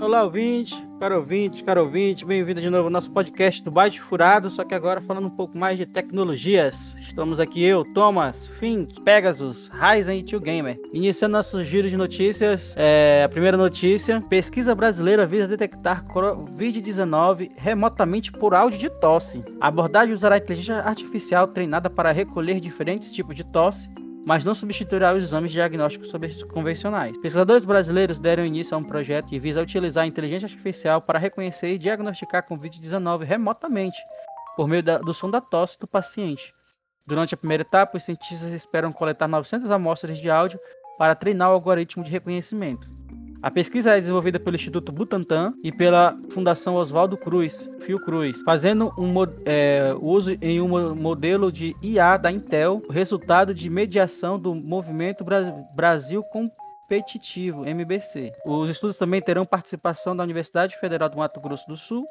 [0.00, 4.48] Olá, ouvinte, caro ouvinte, caro ouvinte, bem-vindo de novo ao nosso podcast do Byte Furado,
[4.48, 6.94] só que agora falando um pouco mais de tecnologias.
[7.00, 10.78] Estamos aqui eu, Thomas, Fink, Pegasus, Ryzen e Tio Gamer.
[10.92, 18.30] Iniciando nosso giro de notícias, é, a primeira notícia, pesquisa brasileira visa detectar Covid-19 remotamente
[18.30, 19.42] por áudio de tosse.
[19.60, 23.90] A abordagem usará inteligência artificial treinada para recolher diferentes tipos de tosse
[24.28, 26.12] mas não substituirá os exames diagnósticos
[26.52, 27.16] convencionais.
[27.16, 31.68] Pesquisadores brasileiros deram início a um projeto que visa utilizar a inteligência artificial para reconhecer
[31.68, 33.96] e diagnosticar Covid-19 remotamente,
[34.54, 36.52] por meio da, do som da tosse do paciente.
[37.06, 40.60] Durante a primeira etapa, os cientistas esperam coletar 900 amostras de áudio
[40.98, 42.97] para treinar o algoritmo de reconhecimento.
[43.40, 49.14] A pesquisa é desenvolvida pelo Instituto Butantan e pela Fundação Oswaldo Cruz, Fiocruz, fazendo um
[49.44, 55.24] é, uso em um modelo de IA da Intel, resultado de mediação do Movimento
[55.72, 58.32] Brasil Competitivo, MBC.
[58.44, 62.04] Os estudos também terão participação da Universidade Federal do Mato Grosso do Sul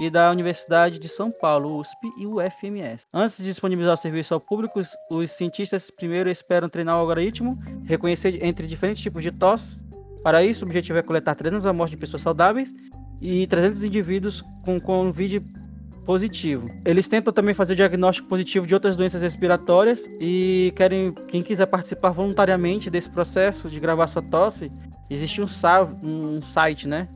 [0.00, 3.06] e da Universidade de São Paulo, USP e UFMS.
[3.14, 8.44] Antes de disponibilizar o serviço ao público, os cientistas primeiro esperam treinar o algoritmo, reconhecer
[8.44, 9.86] entre diferentes tipos de tosse
[10.22, 12.74] para isso, o objetivo é coletar 300 amostras de pessoas saudáveis
[13.20, 15.42] e 300 indivíduos com Covid
[16.04, 16.70] positivo.
[16.86, 21.66] Eles tentam também fazer o diagnóstico positivo de outras doenças respiratórias e querem quem quiser
[21.66, 24.72] participar voluntariamente desse processo de gravar sua tosse,
[25.10, 25.46] existe um,
[26.02, 27.08] um site, né?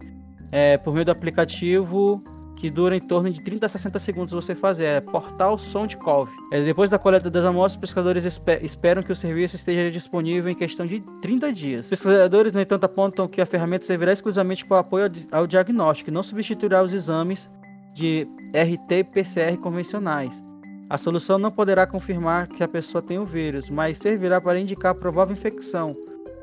[0.50, 2.22] É, por meio do aplicativo
[2.62, 4.84] que dura em torno de 30 a 60 segundos você fazer.
[4.84, 6.30] É Portal SoundCove.
[6.52, 10.48] É, depois da coleta das amostras, os pescadores esper esperam que o serviço esteja disponível
[10.48, 11.90] em questão de 30 dias.
[11.90, 12.04] Os
[12.52, 16.22] no entanto, apontam que a ferramenta servirá exclusivamente para apoio ao, ao diagnóstico e não
[16.22, 17.50] substituirá os exames
[17.94, 20.40] de RT-PCR convencionais.
[20.88, 24.92] A solução não poderá confirmar que a pessoa tem o vírus, mas servirá para indicar
[24.92, 25.96] a provável infecção,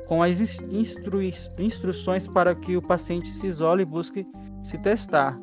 [0.06, 1.22] com as instru
[1.58, 4.26] instruções para que o paciente se isole e busque
[4.62, 5.40] se testar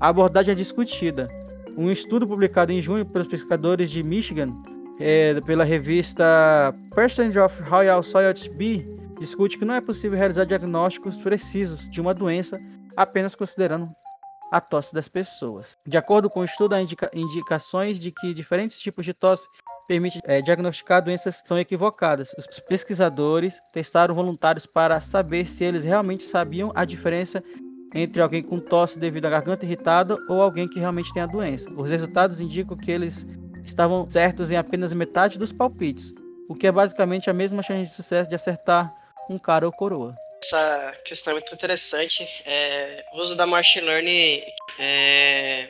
[0.00, 1.28] a abordagem é discutida.
[1.76, 4.52] Um estudo publicado em junho pelos pesquisadores de Michigan,
[4.98, 8.86] é, pela revista Percentage of Royal Society B,
[9.18, 12.58] discute que não é possível realizar diagnósticos precisos de uma doença
[12.96, 13.90] apenas considerando
[14.50, 15.76] a tosse das pessoas.
[15.86, 19.46] De acordo com o estudo, há indica indicações de que diferentes tipos de tosse
[19.86, 22.34] permitem é, diagnosticar doenças são equivocadas.
[22.38, 27.42] Os pesquisadores testaram voluntários para saber se eles realmente sabiam a diferença
[27.94, 31.70] entre alguém com tosse devido à garganta irritada ou alguém que realmente tem a doença.
[31.70, 33.26] Os resultados indicam que eles
[33.64, 36.12] estavam certos em apenas metade dos palpites,
[36.48, 38.94] o que é basicamente a mesma chance de sucesso de acertar
[39.28, 40.14] um cara ou coroa.
[40.42, 42.26] Essa questão é muito interessante.
[42.46, 44.42] É, o uso da machine learning
[44.78, 45.68] é,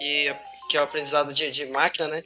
[0.00, 0.34] e
[0.68, 2.22] que é o aprendizado de, de máquina, né?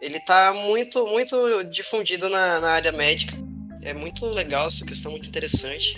[0.00, 3.34] Ele está muito, muito difundido na, na área médica.
[3.82, 5.94] É muito legal essa questão, muito interessante.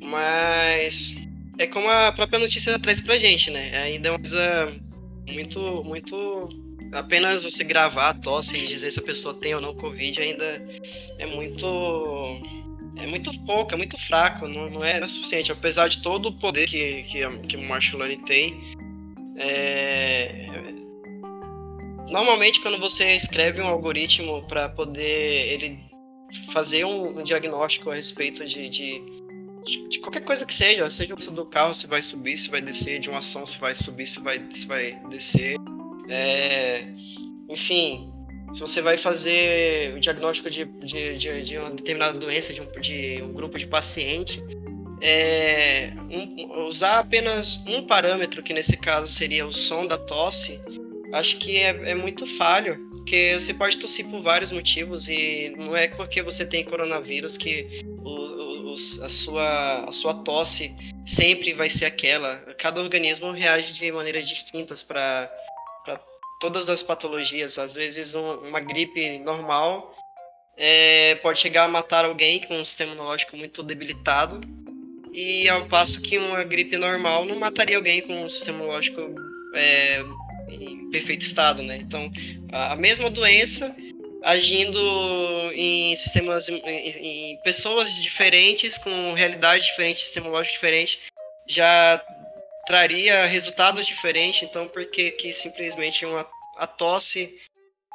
[0.00, 1.14] Mas
[1.58, 3.76] é como a própria notícia traz pra gente, né?
[3.78, 4.72] Ainda é uma coisa
[5.26, 6.48] muito, muito.
[6.92, 10.62] Apenas você gravar a tosse e dizer se a pessoa tem ou não Covid ainda
[11.18, 11.66] é muito.
[12.96, 15.52] É muito pouco, é muito fraco, não, não é suficiente.
[15.52, 18.74] Apesar de todo o poder que, que, que o Marshall Learning tem,
[19.36, 20.48] é...
[22.08, 25.78] normalmente quando você escreve um algoritmo para poder ele
[26.52, 29.17] fazer um, um diagnóstico a respeito de, de
[29.88, 33.10] de, qualquer coisa que seja, seja do carro, se vai subir, se vai descer, de
[33.10, 35.56] uma ação, se vai subir, se vai, se vai descer.
[36.08, 36.84] É,
[37.48, 38.12] enfim,
[38.52, 42.80] se você vai fazer o diagnóstico de, de, de, de uma determinada doença de um,
[42.80, 44.42] de um grupo de paciente,
[45.00, 50.60] é, um, usar apenas um parâmetro, que nesse caso seria o som da tosse,
[51.12, 55.76] acho que é, é muito falho, porque você pode tossir por vários motivos e não
[55.76, 58.47] é porque você tem coronavírus que o,
[59.02, 60.74] a sua, a sua tosse
[61.06, 62.36] sempre vai ser aquela.
[62.58, 65.30] Cada organismo reage de maneiras distintas para
[66.40, 67.58] todas as patologias.
[67.58, 69.94] Às vezes, um, uma gripe normal
[70.56, 74.40] é, pode chegar a matar alguém com um sistema imunológico muito debilitado,
[75.12, 79.00] e ao passo que uma gripe normal não mataria alguém com um sistema imunológico
[79.54, 80.04] é,
[80.48, 81.76] em perfeito estado, né?
[81.76, 82.10] Então,
[82.52, 83.74] a mesma doença
[84.28, 84.78] agindo
[85.54, 91.00] em sistemas, em, em pessoas diferentes, com realidades diferentes, sistema lógico diferente,
[91.48, 91.98] já
[92.66, 94.42] traria resultados diferentes.
[94.42, 96.26] Então, por que, que simplesmente uma,
[96.58, 97.38] a tosse,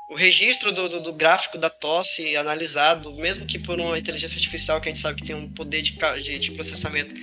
[0.09, 4.81] o registro do, do, do, gráfico da tosse analisado, mesmo que por uma inteligência artificial
[4.81, 7.13] que a gente sabe que tem um poder de, de, de processamento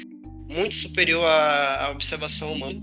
[0.48, 2.80] muito superior à, à observação humana,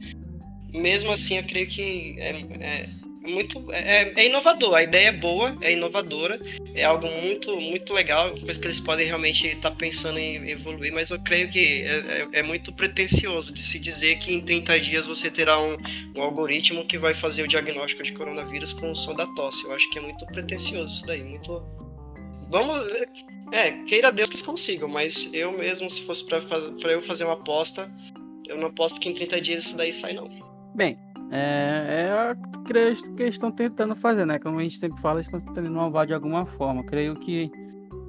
[0.74, 4.75] mesmo assim, eu creio que é, é muito é, é, inovador.
[4.75, 6.39] A ideia é boa, é inovadora,
[6.74, 10.94] é algo muito muito legal, coisa que eles podem realmente estar tá pensando em evoluir,
[10.94, 14.79] mas eu creio que é, é, é, muito pretensioso de se dizer que em 30
[14.79, 15.77] dias você terá um,
[16.15, 19.63] um, algoritmo que vai fazer o diagnóstico de coronavírus com o som da tosse.
[19.65, 21.62] Eu acho que é muito pretensioso isso daí, muito
[22.50, 22.79] Vamos
[23.51, 27.33] é, queira Deus que eles consigam, mas eu mesmo se fosse para eu fazer uma
[27.33, 27.91] aposta,
[28.45, 30.29] eu não aposto que em 30 dias isso daí sai não.
[30.74, 30.97] Bem,
[31.31, 32.35] é, é a
[32.68, 34.38] que eles estão tentando fazer, né?
[34.39, 36.83] Como a gente sempre fala, estão tentando inovar de alguma forma.
[36.83, 37.51] Creio que,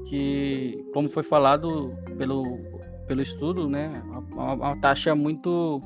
[0.08, 2.58] que como foi falado pelo,
[3.06, 4.02] pelo estudo, né?
[4.32, 5.80] Uma, taxa muito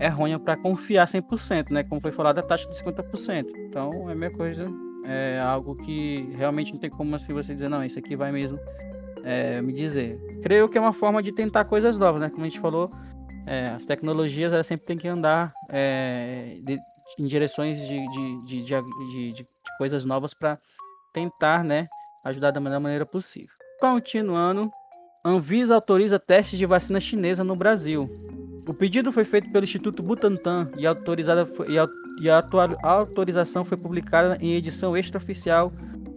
[0.00, 1.82] errônea para confiar 100%, né?
[1.84, 3.46] Como foi falado, a taxa de 50%.
[3.68, 4.66] Então, é a mesma coisa,
[5.04, 8.58] é algo que realmente não tem como assim você dizer, não, isso aqui vai mesmo
[9.24, 10.18] é, me dizer.
[10.42, 12.30] Creio que é uma forma de tentar coisas novas, né?
[12.30, 12.90] Como a gente falou,
[13.48, 16.78] é, as tecnologias elas sempre têm que andar é, de,
[17.18, 19.46] em direções de, de, de, de
[19.78, 20.58] coisas novas para
[21.14, 21.88] tentar né,
[22.24, 23.50] ajudar da melhor maneira possível.
[23.80, 24.70] Continuando,
[25.24, 28.08] Anvisa autoriza testes de vacina chinesa no Brasil.
[28.68, 31.88] O pedido foi feito pelo Instituto Butantan e, autorizada, e, a,
[32.20, 32.44] e a,
[32.82, 35.72] a autorização foi publicada em edição extraoficial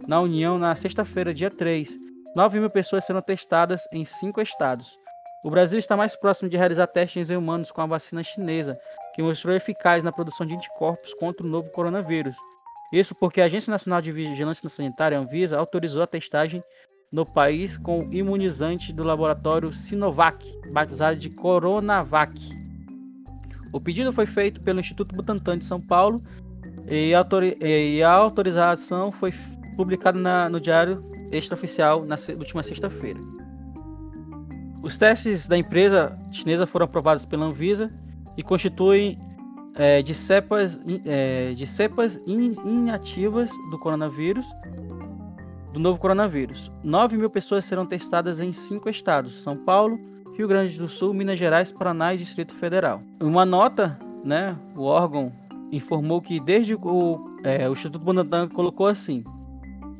[0.06, 1.98] na União na sexta-feira, dia 3.
[2.36, 4.98] 9 mil pessoas serão testadas em cinco estados.
[5.44, 8.78] O Brasil está mais próximo de realizar testes em humanos com a vacina chinesa,
[9.14, 12.36] que mostrou eficaz na produção de anticorpos contra o novo coronavírus.
[12.92, 16.62] Isso porque a Agência Nacional de Vigilância Sanitária, Anvisa, autorizou a testagem
[17.10, 22.38] no país com o imunizante do laboratório Sinovac, batizado de Coronavac.
[23.72, 26.22] O pedido foi feito pelo Instituto Butantan de São Paulo
[26.86, 27.12] e,
[28.04, 29.34] a autorização foi
[29.76, 31.02] publicada no Diário
[31.32, 33.18] Extraoficial na última sexta-feira.
[34.82, 37.90] Os testes da empresa chinesa foram aprovados pela Anvisa
[38.36, 39.18] e constituem
[39.76, 44.44] é, de cepas, é, de cepas in, inativas do coronavírus,
[45.72, 46.70] do novo coronavírus.
[46.82, 49.98] 9 mil pessoas serão testadas em cinco estados: São Paulo,
[50.36, 53.00] Rio Grande do Sul, Minas Gerais, Paraná e Distrito Federal.
[53.20, 55.32] Uma nota, né, o órgão
[55.70, 59.22] informou que desde o, é, o Instituto Butantan colocou assim: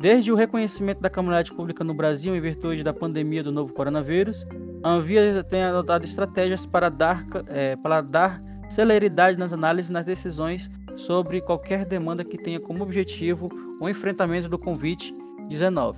[0.03, 4.45] Desde o reconhecimento da comunidade pública no Brasil em virtude da pandemia do novo coronavírus,
[4.83, 10.05] a Anvisa tem adotado estratégias para dar, é, para dar celeridade nas análises e nas
[10.05, 13.49] decisões sobre qualquer demanda que tenha como objetivo
[13.81, 15.95] o enfrentamento do Covid-19.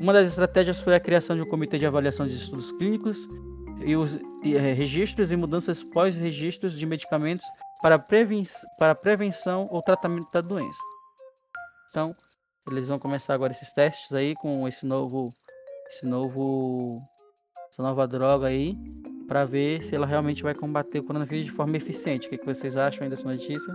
[0.00, 3.28] Uma das estratégias foi a criação de um comitê de avaliação de estudos clínicos
[3.84, 7.46] e os e, é, registros e mudanças pós-registros de medicamentos
[7.80, 8.42] para, preven
[8.76, 10.80] para prevenção ou tratamento da doença.
[11.90, 12.16] Então,
[12.74, 15.32] eles vão começar agora esses testes aí com esse novo,
[15.88, 17.00] esse novo,
[17.70, 18.76] essa nova droga aí,
[19.28, 22.26] para ver se ela realmente vai combater o coronavírus de forma eficiente.
[22.26, 23.72] O que, que vocês acham aí dessa notícia?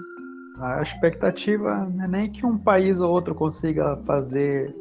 [0.60, 4.76] A expectativa não é nem que um país ou outro consiga fazer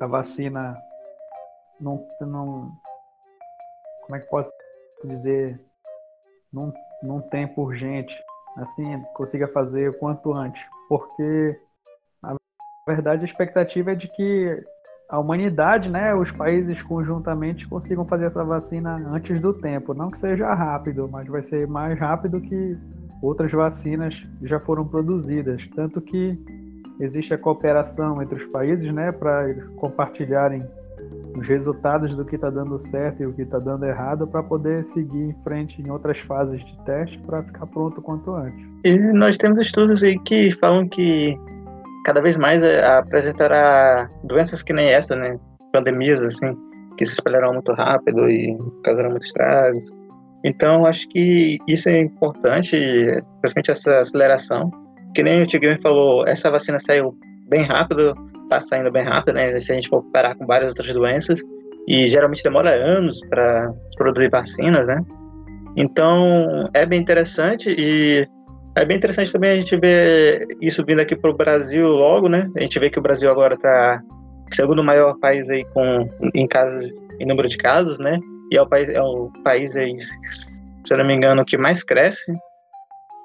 [0.00, 0.76] a vacina
[1.80, 2.72] não, não
[4.02, 4.50] como é que posso
[5.04, 5.60] dizer
[6.52, 6.72] num,
[7.02, 8.16] num tempo urgente
[8.56, 11.58] assim consiga fazer o quanto antes porque
[12.86, 14.64] verdade, a expectativa é de que
[15.08, 19.94] a humanidade, né, os países conjuntamente consigam fazer essa vacina antes do tempo.
[19.94, 22.76] Não que seja rápido, mas vai ser mais rápido que
[23.22, 25.62] outras vacinas já foram produzidas.
[25.74, 26.38] Tanto que
[27.00, 30.64] existe a cooperação entre os países, né, para compartilharem
[31.36, 34.84] os resultados do que está dando certo e o que está dando errado para poder
[34.84, 38.66] seguir em frente em outras fases de teste para ficar pronto quanto antes.
[38.84, 41.36] E nós temos estudos aí que falam que
[42.06, 45.36] cada vez mais é, apresentará doenças que nem essa, né?
[45.72, 46.56] Pandemias, assim,
[46.96, 49.90] que se espalharão muito rápido e causarão muitos estragos.
[50.44, 52.76] Então, acho que isso é importante,
[53.40, 54.70] principalmente essa aceleração.
[55.16, 57.12] Que nem o Tigre falou, essa vacina saiu
[57.48, 59.58] bem rápido, está saindo bem rápido, né?
[59.58, 61.40] Se a gente for comparar com várias outras doenças,
[61.88, 65.00] e geralmente demora anos para produzir vacinas, né?
[65.76, 68.28] Então, é bem interessante e
[68.76, 72.50] é bem interessante também a gente ver isso vindo aqui para o Brasil logo, né?
[72.56, 74.02] A gente vê que o Brasil agora está
[74.52, 78.18] segundo maior país aí com em casos, em número de casos, né?
[78.52, 82.30] E é o país é o país aí, se não me engano, que mais cresce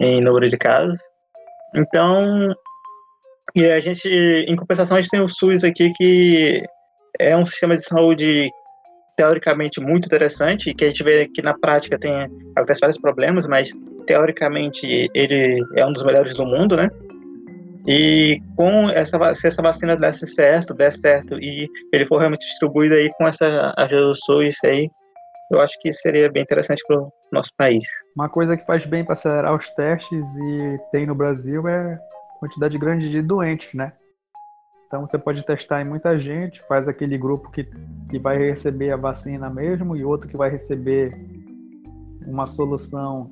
[0.01, 0.97] em número de casos.
[1.75, 2.53] Então,
[3.55, 6.63] e a gente, em compensação, a gente tem o SUS aqui que
[7.19, 8.49] é um sistema de saúde
[9.17, 12.13] teoricamente muito interessante, que a gente vê que na prática tem
[12.55, 13.71] acontece vários problemas, mas
[14.05, 16.89] teoricamente ele é um dos melhores do mundo, né?
[17.87, 22.95] E com essa se essa vacina desse certo, der certo e ele for realmente distribuído
[22.95, 24.87] aí com essa ajuda do SUS aí,
[25.51, 27.83] eu acho que seria bem interessante para o nosso país.
[28.15, 31.99] Uma coisa que faz bem para acelerar os testes e tem no Brasil é
[32.39, 33.93] quantidade grande de doentes, né?
[34.87, 37.63] Então você pode testar em muita gente, faz aquele grupo que,
[38.09, 41.13] que vai receber a vacina mesmo e outro que vai receber
[42.27, 43.31] uma solução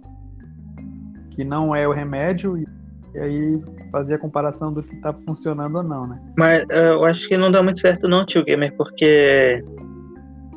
[1.40, 2.68] que não é o remédio e,
[3.16, 6.20] e aí fazer a comparação do que está funcionando ou não, né?
[6.38, 9.64] Mas eh, eu acho que não dá muito certo não, tio Gamer, porque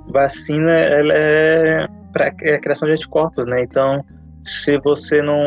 [0.08, 3.62] vacina ela é para a criação de anticorpos, né?
[3.62, 4.04] Então,
[4.42, 5.38] se você não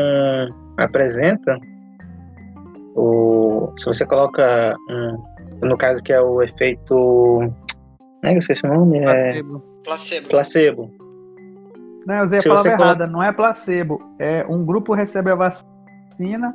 [0.78, 1.58] apresenta
[2.94, 7.40] o se você coloca um, no caso que é o efeito
[8.22, 9.42] né, eu sei o nome é
[9.84, 10.28] Placebo.
[10.28, 10.90] placebo.
[12.06, 14.00] Não, eu usei a palavra você coloca- errada, não é placebo.
[14.18, 16.54] É um grupo recebe a vacina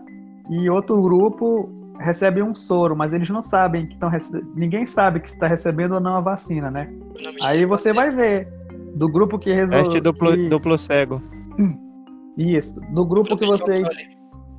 [0.50, 4.48] e outro grupo recebe um soro, mas eles não sabem que estão recebendo.
[4.55, 6.89] Ninguém sabe que está recebendo ou não a vacina, né?
[7.43, 8.48] Aí você vai ver
[8.96, 9.84] do grupo que resolveu.
[9.84, 11.22] Teste duplo, duplo cego.
[12.38, 12.79] Isso.
[12.93, 13.84] Do grupo que você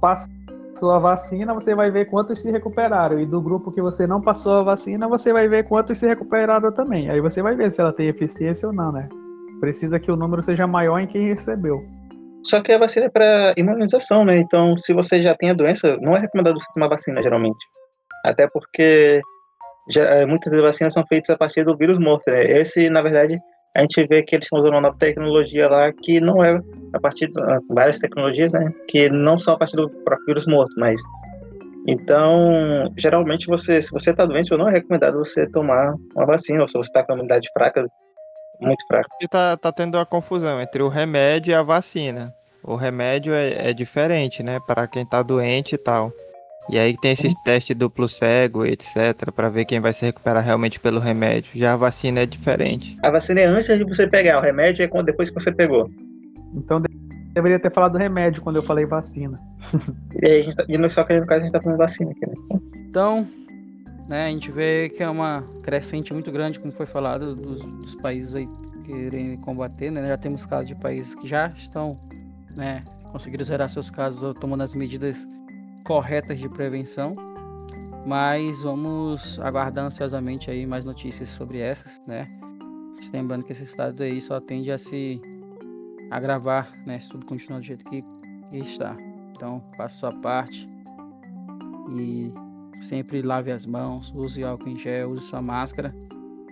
[0.00, 3.18] passou a vacina, você vai ver quantos se recuperaram.
[3.18, 6.70] E do grupo que você não passou a vacina, você vai ver quantos se recuperaram
[6.70, 7.08] também.
[7.10, 9.08] Aí você vai ver se ela tem eficiência ou não, né?
[9.62, 11.86] Precisa que o número seja maior em quem recebeu.
[12.44, 14.36] Só que a vacina é para imunização, né?
[14.36, 17.64] Então, se você já tem a doença, não é recomendado você tomar vacina, geralmente.
[18.26, 19.20] Até porque
[19.88, 22.42] já, eh, muitas vacinas são feitas a partir do vírus morto, né?
[22.42, 23.38] Esse, na verdade,
[23.76, 26.60] a gente vê que eles estão usando uma nova tecnologia lá que não é
[26.92, 28.68] a partir de ah, várias tecnologias, né?
[28.88, 31.00] Que não são a partir do próprio vírus morto, mas
[31.88, 36.68] então, geralmente você, se você está doente, não é recomendado você tomar uma vacina, ou
[36.68, 37.86] se você está com a imunidade fraca,
[38.62, 39.08] muito fraca.
[39.20, 42.32] E tá, tá tendo uma confusão entre o remédio e a vacina.
[42.62, 44.58] O remédio é, é diferente, né?
[44.66, 46.12] Para quem tá doente e tal.
[46.70, 50.78] E aí tem esses testes duplo cego, etc, para ver quem vai se recuperar realmente
[50.78, 51.50] pelo remédio.
[51.54, 52.96] Já a vacina é diferente.
[53.02, 55.90] A vacina é antes de você pegar, o remédio é depois que você pegou.
[56.54, 56.88] Então de-
[57.34, 59.40] deveria ter falado remédio quando eu falei vacina.
[60.22, 61.78] E aí, a gente tá, e no só que no caso a gente tá falando
[61.78, 62.34] vacina aqui, né?
[62.88, 63.26] Então,
[64.08, 67.94] né, a gente vê que é uma crescente muito grande, como foi falado, dos, dos
[67.96, 68.48] países aí
[68.84, 70.06] querem combater, né?
[70.06, 71.98] Já temos casos de países que já estão,
[72.54, 72.84] né,
[73.42, 75.26] zerar seus casos ou tomando as medidas
[75.84, 77.14] corretas de prevenção.
[78.04, 82.28] Mas vamos aguardar ansiosamente aí mais notícias sobre essas, né?
[83.12, 85.20] Lembrando que esse estado aí só tende a se
[86.10, 86.98] agravar, né?
[86.98, 88.04] Se tudo continuar do jeito que
[88.52, 88.96] está.
[89.30, 90.68] Então, faça sua parte
[91.96, 92.32] e
[92.82, 95.94] sempre lave as mãos, use álcool em gel, use sua máscara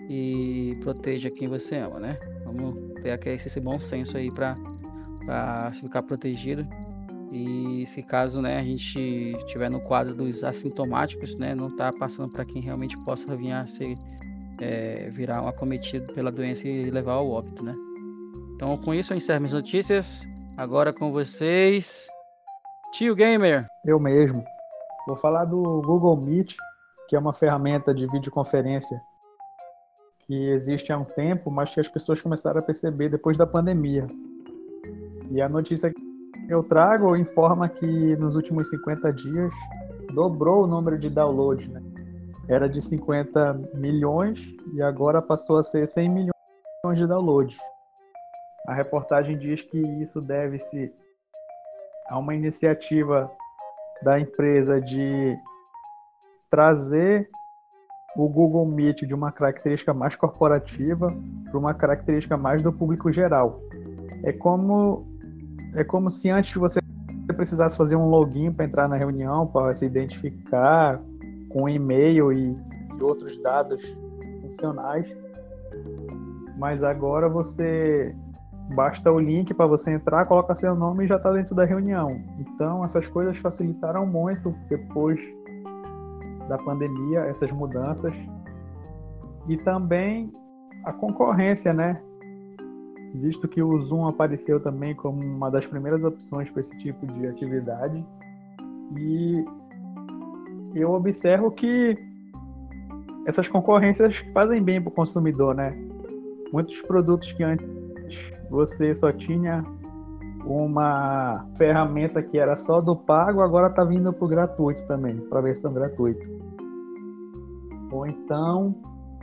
[0.09, 2.19] e proteja quem você ama, né?
[2.45, 6.67] Vamos ter aqui esse bom senso aí para ficar protegido.
[7.33, 8.99] E se caso né, a gente
[9.39, 13.67] estiver no quadro dos assintomáticos, né, não tá passando para quem realmente possa vir a
[13.69, 13.97] ser
[14.61, 17.75] é, virar um acometido pela doença e levar ao óbito, né?
[18.57, 20.27] Então com isso eu encerro minhas notícias.
[20.57, 22.07] Agora com vocês,
[22.93, 23.65] Tio Gamer.
[23.87, 24.45] Eu mesmo.
[25.11, 26.55] Vou falar do Google Meet,
[27.09, 29.03] que é uma ferramenta de videoconferência
[30.21, 34.07] que existe há um tempo, mas que as pessoas começaram a perceber depois da pandemia.
[35.29, 36.01] E a notícia que
[36.49, 39.53] eu trago informa que nos últimos 50 dias
[40.15, 41.67] dobrou o número de downloads.
[41.67, 41.83] Né?
[42.49, 44.39] Era de 50 milhões
[44.73, 47.59] e agora passou a ser 100 milhões de downloads.
[48.65, 50.95] A reportagem diz que isso deve-se
[52.09, 53.29] a uma iniciativa
[54.03, 55.37] da empresa de
[56.51, 57.29] trazer
[58.17, 61.15] o Google Meet de uma característica mais corporativa
[61.45, 63.61] para uma característica mais do público geral.
[64.25, 65.07] É como
[65.75, 66.81] é como se antes você
[67.33, 71.01] precisasse fazer um login para entrar na reunião, para se identificar
[71.49, 72.57] com e-mail e
[73.01, 73.81] outros dados
[74.43, 75.07] funcionais.
[76.59, 78.15] Mas agora você
[78.75, 82.21] basta o link para você entrar, coloca seu nome e já está dentro da reunião.
[82.39, 85.21] Então essas coisas facilitaram muito depois
[86.49, 88.15] da pandemia, essas mudanças
[89.49, 90.33] e também
[90.85, 92.01] a concorrência, né?
[93.15, 97.27] Visto que o Zoom apareceu também como uma das primeiras opções para esse tipo de
[97.27, 98.05] atividade
[98.97, 99.45] e
[100.75, 101.99] eu observo que
[103.27, 105.77] essas concorrências fazem bem para o consumidor, né?
[106.53, 107.80] Muitos produtos que antes
[108.49, 109.65] você só tinha
[110.45, 115.39] uma ferramenta que era só do pago, agora está vindo para o gratuito também, para
[115.39, 116.27] a versão gratuita.
[117.93, 118.75] Ou então,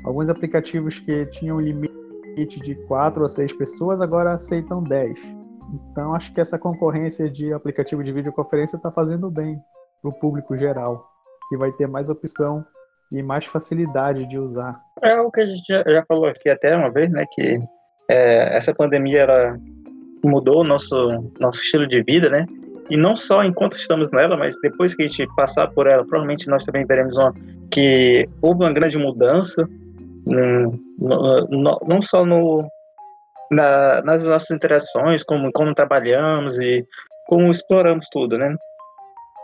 [0.03, 5.17] alguns aplicativos que tinham limite de 4 ou 6 pessoas, agora aceitam 10.
[5.73, 9.59] Então, acho que essa concorrência de aplicativo de videoconferência está fazendo bem
[10.01, 11.05] para o público geral,
[11.49, 12.65] que vai ter mais opção
[13.11, 14.79] e mais facilidade de usar.
[15.01, 17.25] É algo que a gente já, falou aqui até uma vez, né?
[17.31, 17.57] Que
[18.09, 19.57] é, essa pandemia ela
[20.23, 22.45] mudou nosso, nosso estilo de vida, né?
[22.89, 26.47] E não só enquanto estamos nela, mas depois que a gente passar por ela, provavelmente
[26.47, 27.33] nós também veremos uma,
[27.69, 29.67] que houve uma grande mudança,
[30.25, 32.65] hum, não, não só no,
[33.51, 36.85] na, nas nossas interações, como, como trabalhamos e
[37.27, 38.55] como exploramos tudo, né?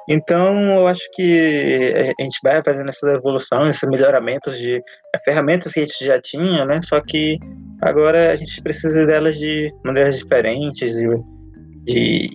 [0.09, 4.81] Então, eu acho que a gente vai fazendo essa evolução, esses melhoramentos de
[5.23, 6.81] ferramentas que a gente já tinha, né?
[6.83, 7.37] Só que
[7.81, 11.07] agora a gente precisa delas de maneiras diferentes, de,
[11.85, 12.29] de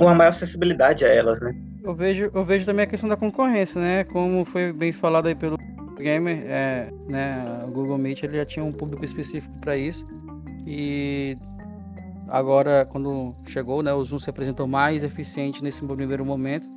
[0.00, 1.54] uma maior acessibilidade a elas, né?
[1.84, 4.04] Eu vejo, eu vejo também a questão da concorrência, né?
[4.04, 5.56] Como foi bem falado aí pelo
[5.96, 7.64] gamer, é, né?
[7.66, 10.06] O Google Meet ele já tinha um público específico para isso
[10.66, 11.36] e
[12.28, 13.92] agora quando chegou, né?
[13.92, 16.68] O Zoom se apresentou mais eficiente nesse primeiro momento,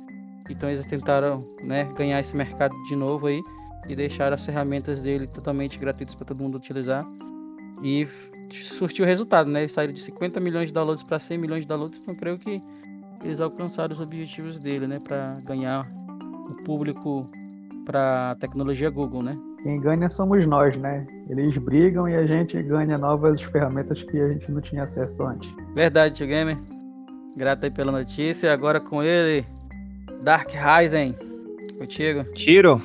[0.48, 1.84] então eles tentaram, né?
[1.96, 3.40] Ganhar esse mercado de novo aí
[3.88, 7.04] e deixar as ferramentas dele totalmente gratuitas para todo mundo utilizar
[7.82, 8.06] e
[8.50, 9.60] surtiu resultado, né?
[9.60, 12.62] Eles saíram de 50 milhões de downloads para 100 milhões de downloads, então creio que
[13.24, 15.88] eles alcançaram os objetivos dele, né, para ganhar
[16.50, 17.28] o público
[17.84, 19.38] para a tecnologia Google, né?
[19.62, 21.06] Quem ganha somos nós, né?
[21.28, 25.54] Eles brigam e a gente ganha novas ferramentas que a gente não tinha acesso antes.
[25.74, 26.58] Verdade, tio Gamer.
[27.36, 28.52] Grato aí pela notícia.
[28.52, 29.46] Agora com ele,
[30.22, 31.14] Dark Ryzen.
[31.78, 32.24] Contigo.
[32.34, 32.82] Tiro.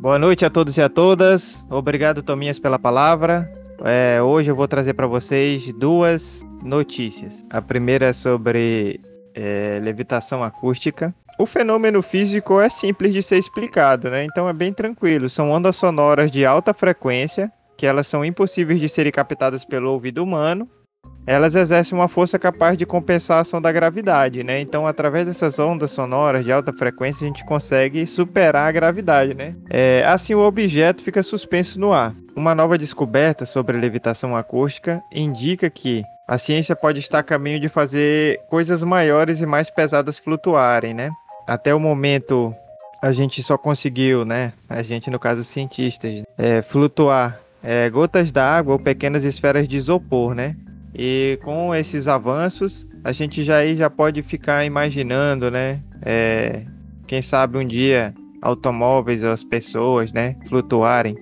[0.00, 1.64] Boa noite a todos e a todas.
[1.70, 3.50] Obrigado, Tominhas, pela palavra.
[3.82, 7.44] É, hoje eu vou trazer para vocês duas notícias.
[7.50, 9.00] A primeira é sobre
[9.34, 11.14] é, levitação acústica.
[11.40, 14.24] O fenômeno físico é simples de ser explicado, né?
[14.24, 15.30] Então é bem tranquilo.
[15.30, 20.22] São ondas sonoras de alta frequência, que elas são impossíveis de serem captadas pelo ouvido
[20.22, 20.68] humano.
[21.26, 24.60] Elas exercem uma força capaz de compensar a ação da gravidade, né?
[24.60, 29.56] Então, através dessas ondas sonoras de alta frequência, a gente consegue superar a gravidade, né?
[29.70, 32.14] É, assim, o objeto fica suspenso no ar.
[32.36, 37.68] Uma nova descoberta sobre levitação acústica indica que a ciência pode estar a caminho de
[37.68, 41.10] fazer coisas maiores e mais pesadas flutuarem, né?
[41.50, 42.54] Até o momento
[43.02, 44.52] a gente só conseguiu, né?
[44.68, 50.32] A gente, no caso, cientistas, é, flutuar é, gotas d'água ou pequenas esferas de isopor,
[50.32, 50.54] né?
[50.94, 55.80] E com esses avanços, a gente já aí já pode ficar imaginando, né?
[56.02, 56.64] É,
[57.08, 60.36] quem sabe um dia automóveis ou as pessoas, né?
[60.48, 61.16] Flutuarem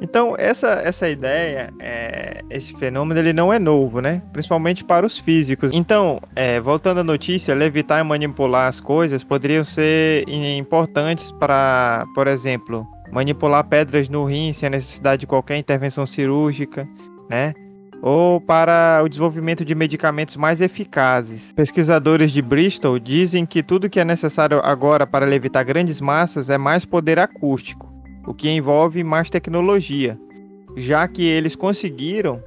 [0.00, 4.22] então, essa, essa ideia, é, esse fenômeno, ele não é novo, né?
[4.32, 5.70] Principalmente para os físicos.
[5.72, 12.26] Então, é, voltando à notícia, levitar e manipular as coisas poderiam ser importantes para, por
[12.26, 16.88] exemplo, manipular pedras no rim sem a necessidade de qualquer intervenção cirúrgica,
[17.30, 17.54] né?
[18.02, 21.52] Ou para o desenvolvimento de medicamentos mais eficazes.
[21.54, 26.58] Pesquisadores de Bristol dizem que tudo que é necessário agora para levitar grandes massas é
[26.58, 27.93] mais poder acústico
[28.26, 30.18] o que envolve mais tecnologia,
[30.76, 32.42] já que eles conseguiram,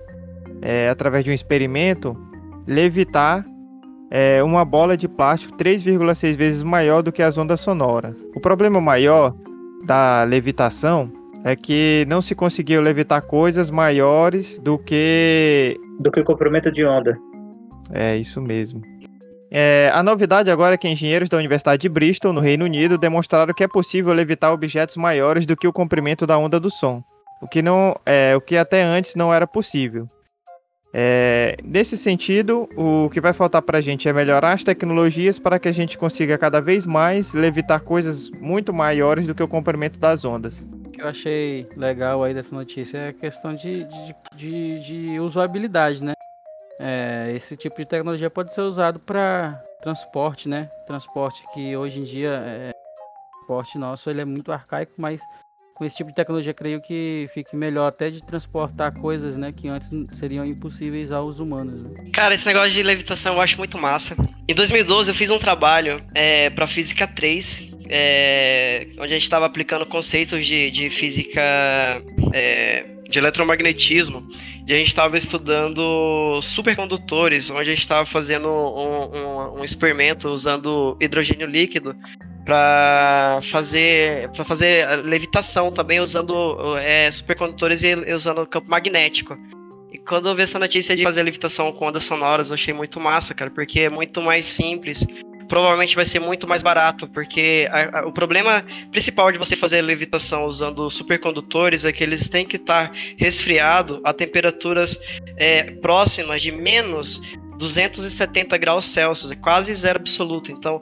[0.61, 2.17] é, através de um experimento,
[2.65, 3.45] levitar
[4.09, 8.17] é, uma bola de plástico 3,6 vezes maior do que as ondas sonoras.
[8.35, 9.33] O problema maior
[9.85, 11.11] da levitação
[11.43, 16.85] é que não se conseguiu levitar coisas maiores do que do que o comprimento de
[16.85, 17.17] onda.
[17.91, 18.81] É isso mesmo.
[19.49, 23.53] É, a novidade agora é que engenheiros da Universidade de Bristol, no Reino Unido, demonstraram
[23.53, 27.01] que é possível levitar objetos maiores do que o comprimento da onda do som,
[27.41, 30.07] o que, não, é, o que até antes não era possível.
[30.93, 35.60] É, nesse sentido, o que vai faltar para a gente é melhorar as tecnologias para
[35.60, 39.99] que a gente consiga cada vez mais levitar coisas muito maiores do que o comprimento
[39.99, 40.67] das ondas.
[40.86, 45.19] O que eu achei legal aí dessa notícia é a questão de, de, de, de
[45.19, 46.13] usabilidade, né?
[46.79, 50.69] É, esse tipo de tecnologia pode ser usado para transporte, né?
[50.85, 52.71] Transporte que hoje em dia é
[53.39, 55.25] transporte nosso ele é muito arcaico, mas
[55.77, 59.67] com esse tipo de tecnologia creio que fique melhor até de transportar coisas, né, que
[59.67, 61.83] antes seriam impossíveis aos humanos.
[61.83, 62.09] Né?
[62.11, 64.15] Cara, esse negócio de levitação eu acho muito massa.
[64.49, 69.45] Em 2012 eu fiz um trabalho é, para Física 3, é, onde a gente estava
[69.45, 71.41] aplicando conceitos de, de física
[72.33, 74.27] é, de eletromagnetismo
[74.65, 80.27] e a gente estava estudando supercondutores, onde a gente estava fazendo um, um, um, experimento
[80.29, 81.95] usando hidrogênio líquido
[82.47, 89.38] para fazer para fazer levitação também usando é, supercondutores e usando campo magnético.
[89.91, 93.01] E quando eu vi essa notícia de fazer levitação com ondas sonoras, eu achei muito
[93.01, 95.05] massa, cara, porque é muito mais simples
[95.47, 99.81] provavelmente vai ser muito mais barato, porque a, a, o problema principal de você fazer
[99.81, 104.99] levitação usando supercondutores é que eles têm que estar resfriados a temperaturas
[105.38, 107.21] é, próximas de menos
[107.58, 110.52] 270 graus Celsius, é quase zero absoluto.
[110.52, 110.82] Então,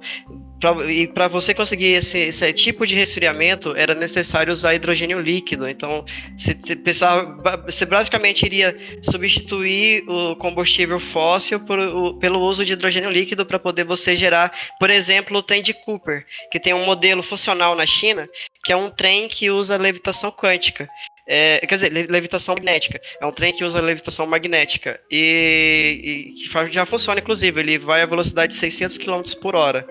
[0.60, 5.68] pra, e para você conseguir esse, esse, tipo de resfriamento, era necessário usar hidrogênio líquido.
[5.68, 6.06] Então,
[6.38, 13.12] você, pensava, você basicamente iria substituir o combustível fóssil por, o, pelo uso de hidrogênio
[13.12, 17.24] líquido para poder você gerar, por exemplo, o trem de Cooper, que tem um modelo
[17.24, 18.28] funcional na China,
[18.64, 20.88] que é um trem que usa levitação quântica.
[21.28, 23.02] É, quer dizer, levitação magnética.
[23.20, 25.00] É um trem que usa levitação magnética.
[25.10, 27.60] E, e que já funciona, inclusive.
[27.60, 29.88] Ele vai a velocidade de 600 km por hora.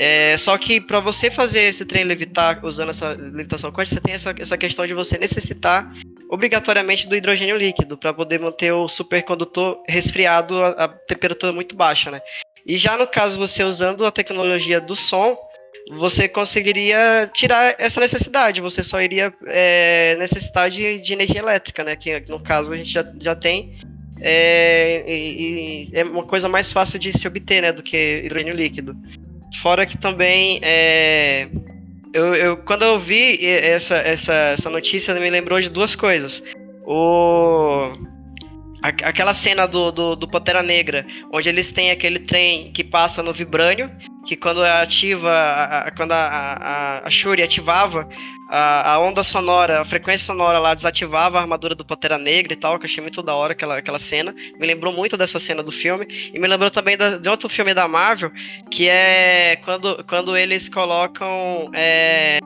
[0.00, 4.14] É, só que para você fazer esse trem levitar usando essa levitação quântica, você tem
[4.14, 5.92] essa, essa questão de você necessitar
[6.30, 12.12] obrigatoriamente do hidrogênio líquido para poder manter o supercondutor resfriado a, a temperatura muito baixa,
[12.12, 12.20] né?
[12.64, 15.36] E já no caso você usando a tecnologia do som,
[15.90, 18.60] você conseguiria tirar essa necessidade.
[18.60, 21.96] Você só iria é, necessitar de, de, energia elétrica, né?
[21.96, 23.76] Que no caso a gente já, já tem.
[24.20, 27.72] É, e, e é uma coisa mais fácil de se obter, né?
[27.72, 28.96] Do que hidrogênio líquido.
[29.62, 31.48] Fora que também é,
[32.12, 36.42] eu, eu, quando eu vi essa, essa, essa notícia, me lembrou de duas coisas.
[36.84, 37.92] O
[38.82, 43.32] aquela cena do, do, do, Pantera Negra, onde eles têm aquele trem que passa no
[43.32, 43.90] vibrânio,
[44.24, 48.08] que quando ativa, a, quando a, a, a Shuri ativava,
[48.48, 52.56] a, a, onda sonora, a frequência sonora lá desativava a armadura do Pantera Negra e
[52.56, 54.34] tal, que eu achei muito da hora aquela, aquela cena.
[54.58, 56.06] Me lembrou muito dessa cena do filme.
[56.32, 58.30] E me lembrou também da, de outro filme da Marvel,
[58.70, 61.70] que é quando, quando eles colocam.
[61.74, 62.38] É,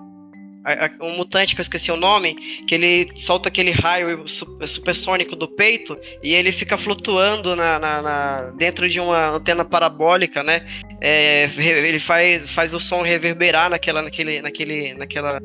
[1.00, 2.34] um mutante que eu esqueci o nome,
[2.66, 8.40] que ele solta aquele raio supersônico do peito e ele fica flutuando na, na, na
[8.52, 10.64] dentro de uma antena parabólica, né?
[11.00, 15.40] É, ele faz, faz o som reverberar naquela, naquele, naquele, naquela,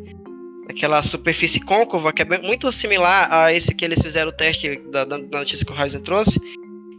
[0.67, 5.03] naquela superfície côncava, que é muito similar a esse que eles fizeram o teste da,
[5.03, 6.39] da notícia que o Ryzen trouxe.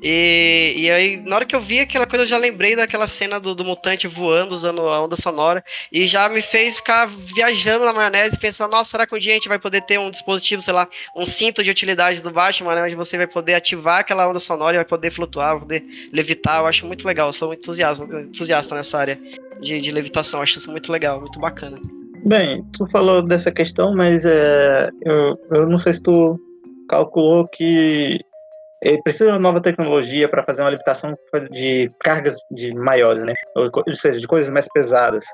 [0.02, 3.40] E, e aí, na hora que eu vi aquela coisa, eu já lembrei daquela cena
[3.40, 7.92] do, do mutante voando, usando a onda sonora, e já me fez ficar viajando na
[7.92, 10.72] maionese, pensando, nossa, será que um dia a gente vai poder ter um dispositivo, sei
[10.72, 14.38] lá, um cinto de utilidade do Batman, né, onde você vai poder ativar aquela onda
[14.38, 17.60] sonora e vai poder flutuar, vai poder levitar, eu acho muito legal, eu sou muito
[17.60, 19.18] entusiasta, entusiasta nessa área
[19.60, 21.80] de, de levitação, acho isso muito legal, muito bacana.
[22.24, 26.38] Bem, tu falou dessa questão, mas é, eu, eu não sei se tu
[26.88, 28.18] calculou que
[28.82, 31.16] ele precisa de uma nova tecnologia para fazer uma levitação
[31.50, 33.34] de cargas de maiores, né?
[33.56, 35.24] Ou, seja, de coisas mais pesadas.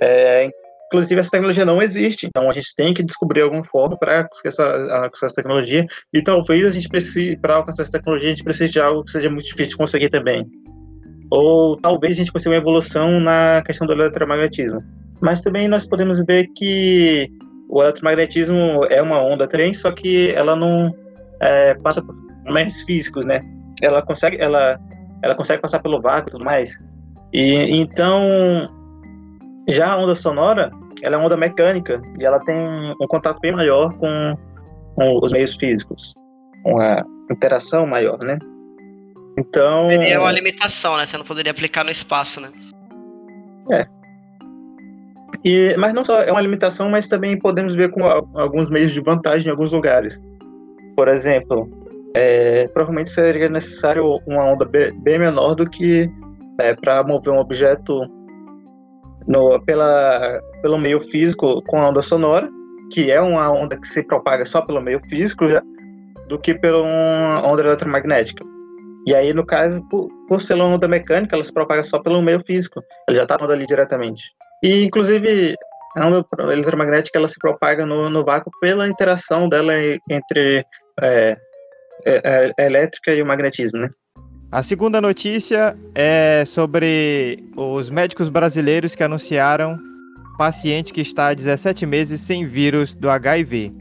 [0.00, 0.50] É,
[0.86, 5.10] inclusive, essa tecnologia não existe, então a gente tem que descobrir alguma forma para essa,
[5.12, 5.86] essa tecnologia.
[6.12, 9.10] E talvez a gente precise, para alcançar essa tecnologia, a gente precise de algo que
[9.10, 10.46] seja muito difícil de conseguir também.
[11.30, 14.84] Ou talvez a gente consiga uma evolução na questão do eletromagnetismo.
[15.18, 17.30] Mas também nós podemos ver que
[17.70, 20.94] o eletromagnetismo é uma onda trem, só que ela não
[21.40, 23.42] é, passa por mais físicos, né?
[23.80, 24.78] Ela consegue, ela,
[25.22, 26.78] ela consegue passar pelo vácuo e tudo mais.
[27.32, 28.22] E então,
[29.68, 30.70] já a onda sonora,
[31.02, 32.56] ela é uma onda mecânica e ela tem
[33.00, 34.36] um contato bem maior com,
[34.94, 36.14] com os meios físicos,
[36.64, 38.38] uma interação maior, né?
[39.38, 39.90] Então.
[39.90, 41.06] É uma limitação, né?
[41.06, 42.50] Você não poderia aplicar no espaço, né?
[43.70, 43.86] É.
[45.44, 49.00] E, mas não só é uma limitação, mas também podemos ver com alguns meios de
[49.00, 50.20] vantagem em alguns lugares.
[50.96, 51.68] Por exemplo,
[52.14, 56.10] é, provavelmente seria necessário uma onda bem menor do que
[56.60, 58.06] é, para mover um objeto
[59.26, 62.48] no, pela, pelo meio físico com a onda sonora,
[62.92, 65.62] que é uma onda que se propaga só pelo meio físico, já,
[66.28, 66.82] do que pela
[67.46, 68.44] onda eletromagnética.
[69.06, 72.22] E aí, no caso, por, por ser uma onda mecânica, ela se propaga só pelo
[72.22, 72.82] meio físico.
[73.08, 74.22] Ela já está ali diretamente.
[74.62, 75.56] E, inclusive,
[75.96, 79.72] a onda eletromagnética ela se propaga no, no vácuo pela interação dela
[80.08, 80.64] entre
[81.02, 81.36] é,
[82.04, 83.90] é, é, elétrica e o magnetismo, né?
[84.50, 89.78] A segunda notícia é sobre os médicos brasileiros que anunciaram
[90.36, 93.72] paciente que está há 17 meses sem vírus do HIV.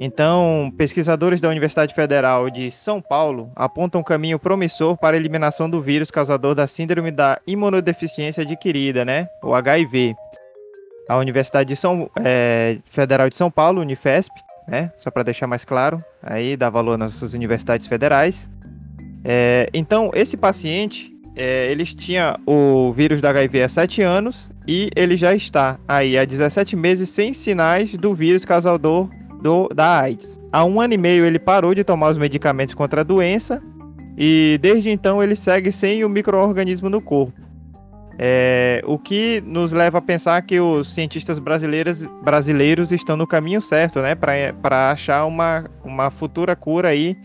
[0.00, 5.68] Então, pesquisadores da Universidade Federal de São Paulo apontam um caminho promissor para a eliminação
[5.68, 9.28] do vírus causador da síndrome da imunodeficiência adquirida, né?
[9.44, 10.14] O HIV.
[11.06, 14.32] A Universidade de São, é, Federal de São Paulo, Unifesp,
[14.70, 14.92] né?
[14.96, 18.48] Só para deixar mais claro, aí dá valor nas suas universidades federais.
[19.24, 24.88] É, então, esse paciente, é, ele tinha o vírus da HIV há 7 anos e
[24.94, 29.10] ele já está aí há 17 meses sem sinais do vírus causador
[29.42, 30.40] do, da AIDS.
[30.52, 33.60] Há um ano e meio ele parou de tomar os medicamentos contra a doença
[34.16, 37.32] e desde então ele segue sem o microorganismo no corpo.
[38.22, 43.62] É, o que nos leva a pensar que os cientistas brasileiros, brasileiros estão no caminho
[43.62, 44.14] certo, né?
[44.14, 47.16] Para achar uma, uma futura cura aí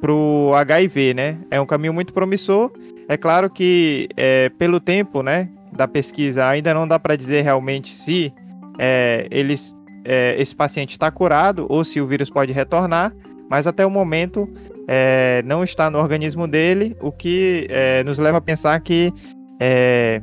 [0.00, 1.36] para o HIV, né?
[1.50, 2.70] É um caminho muito promissor.
[3.08, 7.92] É claro que é, pelo tempo, né, da pesquisa ainda não dá para dizer realmente
[7.92, 8.32] se
[8.78, 13.12] é, eles, é, esse paciente está curado ou se o vírus pode retornar,
[13.50, 14.48] mas até o momento
[14.86, 19.12] é, não está no organismo dele, o que é, nos leva a pensar que
[19.60, 20.20] é,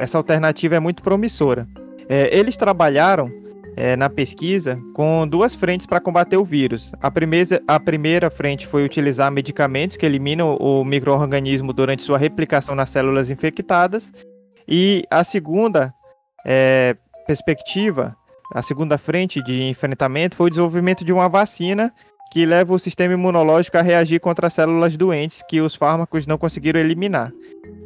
[0.00, 1.68] essa alternativa é muito promissora.
[2.08, 3.30] É, eles trabalharam
[3.76, 6.90] é, na pesquisa com duas frentes para combater o vírus.
[7.02, 12.74] A primeira, a primeira frente foi utilizar medicamentos que eliminam o microorganismo durante sua replicação
[12.74, 14.10] nas células infectadas,
[14.66, 15.92] e a segunda
[16.46, 18.16] é, perspectiva,
[18.54, 21.92] a segunda frente de enfrentamento foi o desenvolvimento de uma vacina
[22.30, 26.38] que leva o sistema imunológico a reagir contra as células doentes que os fármacos não
[26.38, 27.32] conseguiram eliminar.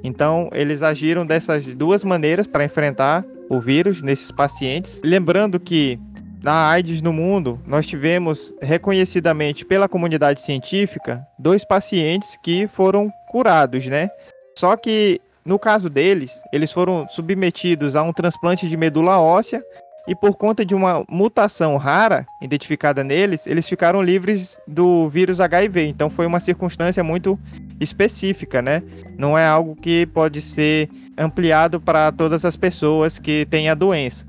[0.02, 5.00] Então, eles agiram dessas duas maneiras para enfrentar o vírus nesses pacientes.
[5.02, 5.98] Lembrando que
[6.42, 13.86] na AIDS no mundo, nós tivemos reconhecidamente pela comunidade científica dois pacientes que foram curados,
[13.86, 14.10] né?
[14.54, 19.62] Só que no caso deles, eles foram submetidos a um transplante de medula óssea
[20.06, 25.86] e por conta de uma mutação rara identificada neles, eles ficaram livres do vírus HIV.
[25.86, 27.38] Então foi uma circunstância muito
[27.80, 28.82] específica, né?
[29.16, 34.26] Não é algo que pode ser ampliado para todas as pessoas que têm a doença.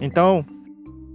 [0.00, 0.44] Então,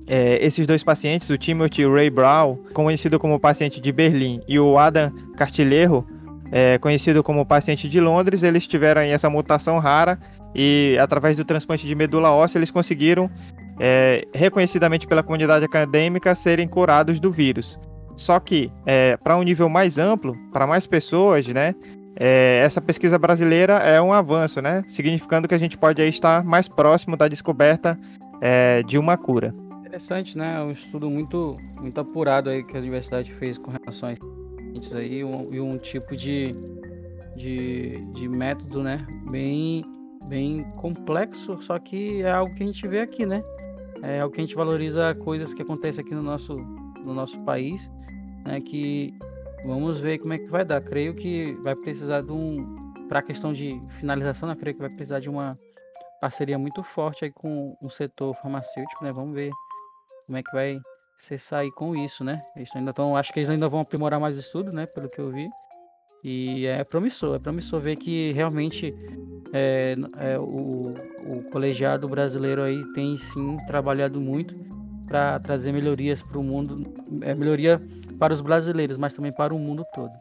[0.07, 4.77] é, esses dois pacientes, o Timothy Ray Brown, conhecido como paciente de Berlim, e o
[4.77, 6.07] Adam Castilheiro,
[6.51, 10.17] é, conhecido como paciente de Londres, eles tiveram essa mutação rara
[10.55, 13.29] e através do transplante de medula óssea eles conseguiram
[13.79, 17.79] é, reconhecidamente pela comunidade acadêmica serem curados do vírus.
[18.15, 21.75] Só que é, para um nível mais amplo, para mais pessoas, né,
[22.19, 24.83] é, essa pesquisa brasileira é um avanço, né?
[24.87, 27.97] Significando que a gente pode aí estar mais próximo da descoberta
[28.41, 29.53] é, de uma cura.
[29.81, 30.59] Interessante, né?
[30.63, 34.13] Um estudo muito, muito apurado aí que a universidade fez com relação a
[34.75, 36.55] isso aí um, e um tipo de,
[37.35, 39.05] de, de método, né?
[39.29, 39.85] Bem,
[40.25, 43.43] bem complexo, só que é algo que a gente vê aqui, né?
[44.03, 47.89] É algo que a gente valoriza coisas que acontecem aqui no nosso, no nosso país,
[48.45, 48.61] né?
[48.61, 49.13] Que
[49.65, 50.81] Vamos ver como é que vai dar.
[50.81, 52.85] Creio que vai precisar de um.
[53.09, 54.55] Para a questão de finalização, né?
[54.55, 55.57] creio que vai precisar de uma
[56.19, 59.13] parceria muito forte aí com o setor farmacêutico, né?
[59.13, 59.49] Vamos ver
[60.25, 60.77] como é que vai
[61.17, 62.41] ser sair com isso, né?
[62.55, 64.85] Eles ainda estão, acho que eles ainda vão aprimorar mais o estudo, né?
[64.85, 65.49] Pelo que eu vi.
[66.23, 68.93] E é promissor, é promissor ver que realmente
[69.53, 70.93] é, é, o,
[71.25, 74.55] o colegiado brasileiro aí tem sim trabalhado muito
[75.07, 76.85] para trazer melhorias para o mundo,
[77.21, 77.81] é, melhoria
[78.19, 80.11] para os brasileiros, mas também para o mundo todo.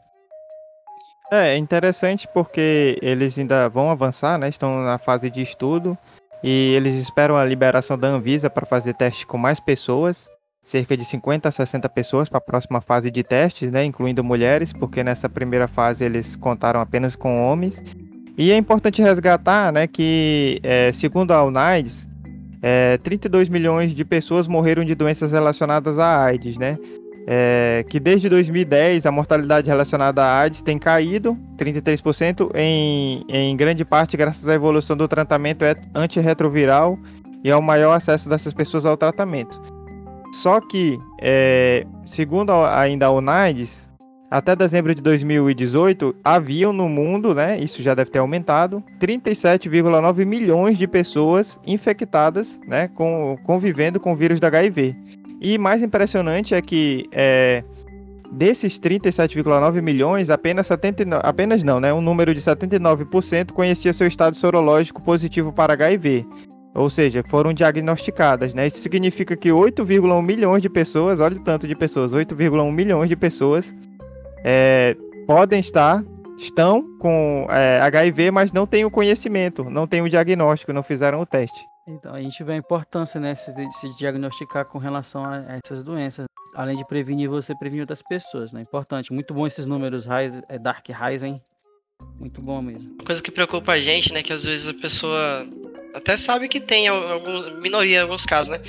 [1.33, 4.49] É, é interessante porque eles ainda vão avançar, né?
[4.49, 5.99] Estão na fase de estudo
[6.43, 10.29] e eles esperam a liberação da Anvisa para fazer testes com mais pessoas,
[10.67, 13.85] cerca de 50 a 60 pessoas para a próxima fase de testes, né?
[13.85, 17.83] Incluindo mulheres, porque nessa primeira fase eles contaram apenas com homens.
[18.37, 22.07] E é importante resgatar, né, que é, segundo a UNAIDS,
[22.61, 26.77] é, 32 milhões de pessoas morreram de doenças relacionadas à AIDS, né?
[27.27, 33.85] é, que desde 2010 a mortalidade relacionada à AIDS tem caído 33%, em, em grande
[33.85, 36.97] parte graças à evolução do tratamento antirretroviral
[37.43, 39.76] e ao maior acesso dessas pessoas ao tratamento.
[40.43, 43.89] Só que, é, segundo ainda a UNAIDS,
[44.31, 50.77] até dezembro de 2018, haviam no mundo, né, isso já deve ter aumentado, 37,9 milhões
[50.77, 54.95] de pessoas infectadas, né, com, convivendo com o vírus da HIV.
[55.41, 57.65] E mais impressionante é que é,
[58.31, 64.37] desses 37,9 milhões, apenas 79, apenas não, né, um número de 79% conhecia seu estado
[64.37, 66.27] sorológico positivo para HIV.
[66.77, 68.67] Ou seja, foram diagnosticadas, né?
[68.67, 73.17] Isso significa que 8,1 milhões de pessoas, olha o tanto de pessoas, 8,1 milhões de
[73.17, 73.75] pessoas
[74.45, 74.95] é,
[75.27, 76.05] podem estar,
[76.37, 81.21] estão com é, HIV, mas não têm o conhecimento, não têm o diagnóstico, não fizeram
[81.21, 81.59] o teste.
[81.89, 86.27] Então, a gente vê a importância, né, de se diagnosticar com relação a essas doenças.
[86.55, 88.61] Além de prevenir você, prevenir outras pessoas, né?
[88.63, 89.13] Importante.
[89.13, 90.07] Muito bom esses números
[90.49, 91.41] é Dark Rising.
[92.19, 92.95] Muito bom mesmo.
[92.95, 95.47] Uma coisa que preocupa a gente, né, que às vezes a pessoa
[95.95, 98.61] até sabe que tem alguma minoria em alguns casos, né?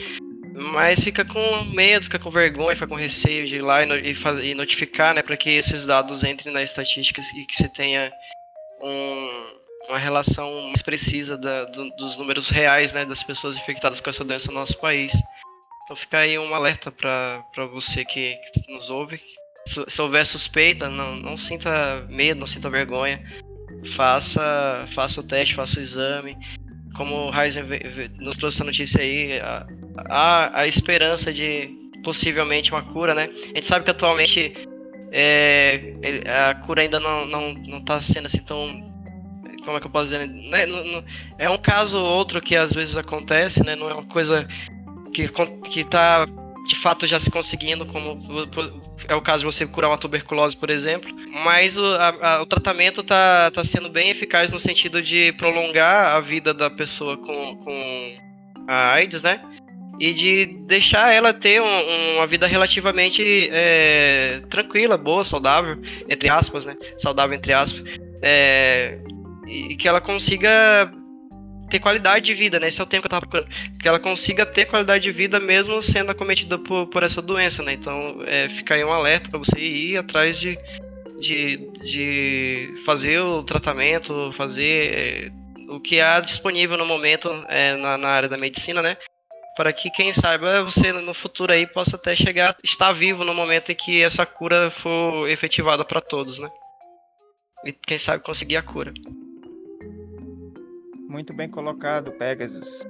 [0.53, 4.13] Mas fica com medo, fica com vergonha, fica com receio de ir lá e,
[4.43, 8.11] e notificar, né, para que esses dados entrem na estatística e que você tenha
[8.81, 14.09] um, uma relação mais precisa da, do, dos números reais né, das pessoas infectadas com
[14.09, 15.13] essa doença no nosso país.
[15.83, 19.21] Então fica aí um alerta para você que, que, nos ouve.
[19.67, 23.21] Se, se, houver suspeita, não, não sinta medo, não sinta vergonha.
[23.85, 26.37] Faça, faça o teste, faça o exame.
[26.95, 27.63] Como o Heisen
[28.19, 29.39] nos trouxe essa notícia aí,
[30.09, 31.69] há a esperança de
[32.03, 33.29] possivelmente uma cura, né?
[33.43, 34.53] A gente sabe que atualmente
[35.11, 35.93] é,
[36.49, 38.87] a cura ainda não, não, não tá sendo assim tão
[39.67, 40.27] como é que eu posso dizer?
[40.27, 40.65] Né?
[41.37, 43.75] É um caso ou outro que às vezes acontece, né?
[43.75, 44.47] Não é uma coisa
[45.13, 45.29] que,
[45.69, 46.25] que tá
[46.67, 48.21] de fato já se conseguindo, como
[49.07, 51.09] é o caso de você curar uma tuberculose, por exemplo.
[51.43, 56.15] Mas o, a- a- o tratamento tá, tá sendo bem eficaz no sentido de prolongar
[56.15, 58.17] a vida da pessoa com, com
[58.67, 59.41] a AIDS, né?
[59.99, 66.65] E de deixar ela ter um- uma vida relativamente é, tranquila, boa, saudável, entre aspas,
[66.65, 66.75] né?
[66.97, 67.81] Saudável entre aspas.
[68.21, 68.99] É,
[69.47, 70.91] e que ela consiga
[71.69, 72.67] ter qualidade de vida, né?
[72.67, 73.49] Esse é o tempo que eu tava procurando.
[73.77, 77.73] Que ela consiga ter qualidade de vida mesmo sendo acometida por, por essa doença, né?
[77.73, 80.57] Então, é, fica aí um alerta para você ir atrás de,
[81.19, 85.31] de, de fazer o tratamento, fazer é,
[85.69, 88.97] o que há disponível no momento é, na, na área da medicina, né?
[89.55, 93.71] Para que, quem saiba, você no futuro aí possa até chegar, estar vivo no momento
[93.71, 96.49] em que essa cura for efetivada para todos, né?
[97.65, 98.93] E quem sabe conseguir a cura.
[101.09, 102.85] Muito bem colocado, Pegasus.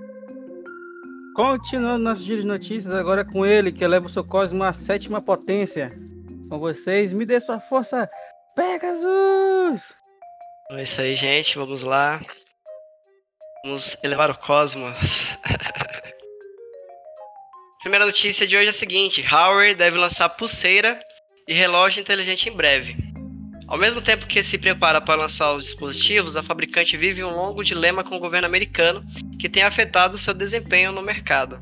[1.35, 5.21] Continuando nossos giros de notícias, agora com ele, que eleva o seu cosmo à sétima
[5.21, 5.95] potência.
[6.49, 8.09] Com vocês, me dê sua força,
[8.55, 9.95] Pegasus!
[10.71, 11.57] É isso aí, gente.
[11.57, 12.19] Vamos lá.
[13.63, 15.37] Vamos elevar o cosmos.
[17.81, 20.99] Primeira notícia de hoje é a seguinte: Huawei deve lançar pulseira
[21.47, 23.06] e relógio inteligente em breve.
[23.67, 27.63] Ao mesmo tempo que se prepara para lançar os dispositivos, a fabricante vive um longo
[27.63, 29.03] dilema com o governo americano
[29.37, 31.59] que tem afetado seu desempenho no mercado.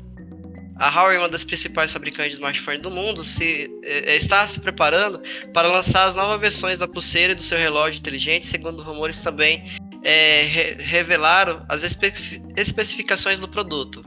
[0.78, 5.20] A Huawei, uma das principais fabricantes de smartphones do mundo, se, eh, está se preparando
[5.52, 9.64] para lançar as novas versões da pulseira e do seu relógio inteligente, segundo rumores também
[10.04, 12.12] é, re- revelaram as espe-
[12.56, 14.04] especificações do produto.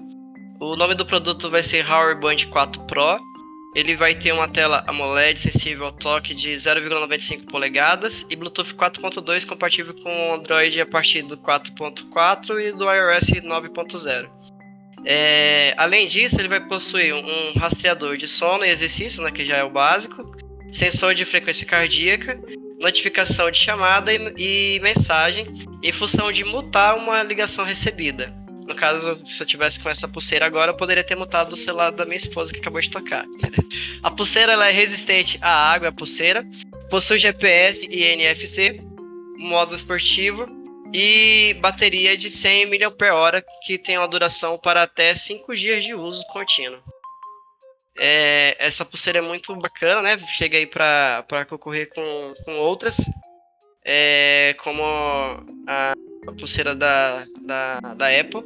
[0.61, 3.17] O nome do produto vai ser Huawei Band 4 Pro.
[3.75, 9.45] Ele vai ter uma tela AMOLED sensível ao toque de 0,95 polegadas e Bluetooth 4.2
[9.45, 14.29] compatível com Android a partir do 4.4 e do iOS 9.0.
[15.05, 19.57] É, além disso, ele vai possuir um rastreador de sono e exercício, né, que já
[19.57, 20.29] é o básico,
[20.71, 22.39] sensor de frequência cardíaca,
[22.79, 25.47] notificação de chamada e, e mensagem,
[25.81, 28.33] e função de mutar uma ligação recebida.
[28.69, 31.91] No caso, se eu tivesse com essa pulseira agora, eu poderia ter mutado o celular
[31.91, 33.25] da minha esposa que acabou de tocar.
[34.03, 36.45] a pulseira ela é resistente à água, a pulseira,
[36.87, 38.79] possui GPS e NFC,
[39.39, 40.47] modo esportivo
[40.93, 46.23] e bateria de 100 mAh que tem uma duração para até 5 dias de uso
[46.27, 46.79] contínuo.
[47.97, 50.17] É, essa pulseira é muito bacana, né?
[50.37, 52.97] Chega aí para concorrer com, com outras,
[53.83, 54.83] é, como
[55.67, 55.95] a,
[56.29, 58.45] a pulseira da, da, da Apple.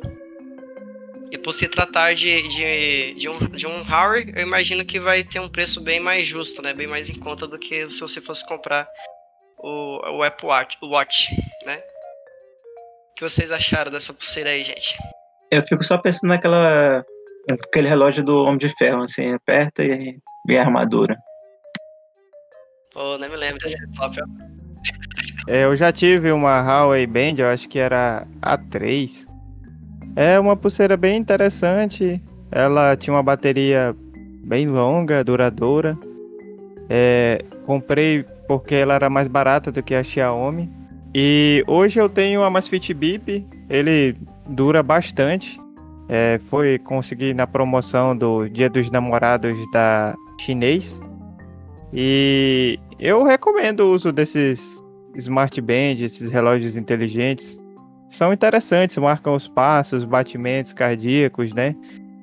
[1.31, 5.23] E por se tratar de, de, de, um, de um Huawei, eu imagino que vai
[5.23, 6.73] ter um preço bem mais justo, né?
[6.73, 8.87] Bem mais em conta do que se você fosse comprar
[9.57, 11.29] o, o Apple Watch, o Watch,
[11.65, 11.77] né?
[11.77, 14.95] O que vocês acharam dessa pulseira aí, gente?
[15.49, 17.03] Eu fico só pensando naquela.
[17.49, 21.17] aquele relógio do Homem de Ferro, assim, aperta e vem a armadura.
[22.91, 24.25] Pô, nem me lembro desse top, ó.
[25.45, 29.27] É, eu já tive uma Huawei Band, eu acho que era A3.
[30.15, 32.21] É uma pulseira bem interessante.
[32.51, 33.95] Ela tinha uma bateria
[34.45, 35.97] bem longa, duradoura.
[36.89, 40.69] É, comprei porque ela era mais barata do que a Xiaomi.
[41.13, 43.45] E hoje eu tenho a Amazfit Bip.
[43.69, 44.15] Ele
[44.47, 45.59] dura bastante.
[46.07, 51.01] É, foi conseguir na promoção do Dia dos Namorados da chinês.
[51.91, 54.82] E eu recomendo o uso desses
[55.15, 57.59] Smart Band, esses relógios inteligentes.
[58.09, 61.75] São interessantes, marcam os passos, batimentos cardíacos, né?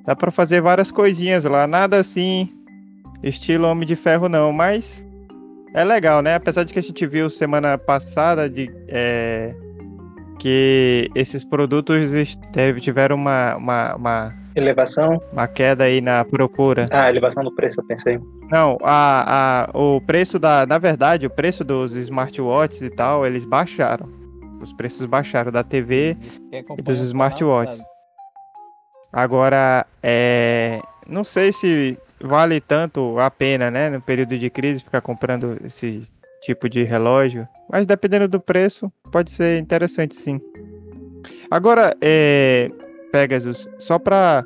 [0.05, 2.49] Dá para fazer várias coisinhas lá, nada assim
[3.23, 5.05] estilo Homem de Ferro não, mas
[5.73, 6.35] é legal, né?
[6.35, 9.55] Apesar de que a gente viu semana passada de é,
[10.39, 12.09] que esses produtos
[12.81, 15.21] tiveram uma, uma, uma, Elevação?
[15.31, 16.87] uma queda aí na procura.
[16.91, 18.19] Ah, elevação do preço, eu pensei.
[18.49, 20.65] Não, a, a, o preço da.
[20.65, 24.05] Na verdade, o preço dos smartwatches e tal, eles baixaram.
[24.61, 26.17] Os preços baixaram da TV.
[26.77, 27.81] E dos smartwatches.
[29.11, 30.81] Agora, é.
[31.07, 33.89] Não sei se vale tanto a pena, né?
[33.89, 36.07] No período de crise, ficar comprando esse
[36.41, 37.47] tipo de relógio.
[37.69, 40.39] Mas dependendo do preço, pode ser interessante sim.
[41.49, 42.69] Agora, é.
[43.11, 44.43] Pegasus, só pra.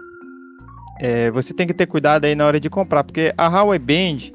[1.00, 4.32] é, você tem que ter cuidado aí na hora de comprar, porque a Huawei Band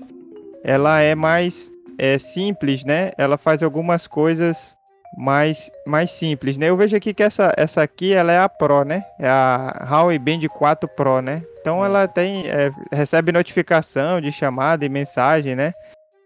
[0.63, 3.11] ela é mais é, simples, né?
[3.19, 4.77] Ela faz algumas coisas
[5.17, 6.71] mais, mais simples, né?
[6.71, 9.05] Eu vejo aqui que essa, essa aqui ela é a Pro, né?
[9.19, 11.43] É a Huawei Band 4 Pro, né?
[11.61, 15.75] Então ela tem é, recebe notificação de chamada e mensagem, né?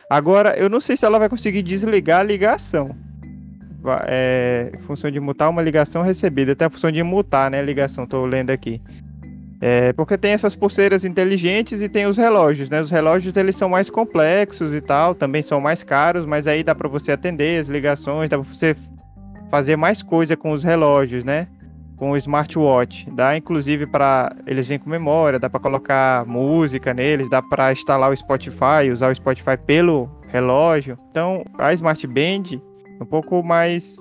[0.09, 2.95] Agora eu não sei se ela vai conseguir desligar a ligação.
[4.07, 8.25] É, função de mutar uma ligação recebida, até a função de mutar, né, ligação, tô
[8.25, 8.81] lendo aqui.
[9.61, 12.83] É, porque tem essas pulseiras inteligentes e tem os relógios, né?
[12.83, 16.75] Os relógios eles são mais complexos e tal, também são mais caros, mas aí dá
[16.75, 18.77] para você atender as ligações, dá para você
[19.51, 21.47] fazer mais coisa com os relógios, né?
[21.97, 27.31] Com o smartwatch, dá inclusive para eles vêm com memória, dá para colocar música neles,
[27.31, 30.99] dá para instalar o Spotify, usar o Spotify pelo relógio.
[31.11, 32.61] Então, a Smart Band
[33.05, 33.97] um pouco mais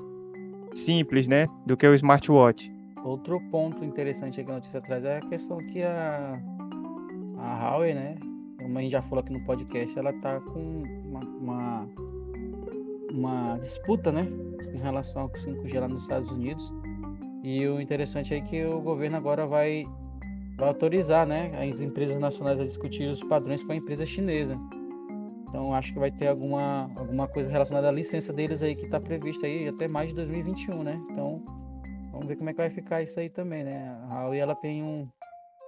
[0.73, 2.71] simples, né, do que o smartwatch.
[3.03, 6.41] Outro ponto interessante que a notícia traz é a questão que a,
[7.37, 8.15] a Huawei, né?
[8.57, 11.89] Como a gente já falou aqui no podcast, ela tá com uma, uma,
[13.11, 14.25] uma disputa, né?
[14.73, 16.73] Em relação ao 5G lá nos Estados Unidos.
[17.43, 19.85] E o interessante é que o governo agora vai,
[20.57, 21.51] vai autorizar, né?
[21.61, 24.57] As empresas nacionais a discutir os padrões com a empresa chinesa.
[25.53, 28.99] Então acho que vai ter alguma, alguma coisa relacionada à licença deles aí que está
[28.99, 30.99] prevista aí até mais de 2021, né?
[31.11, 31.43] Então
[32.13, 33.97] Vamos ver como é que vai ficar isso aí também, né?
[34.07, 35.09] A Huawei, ela tem um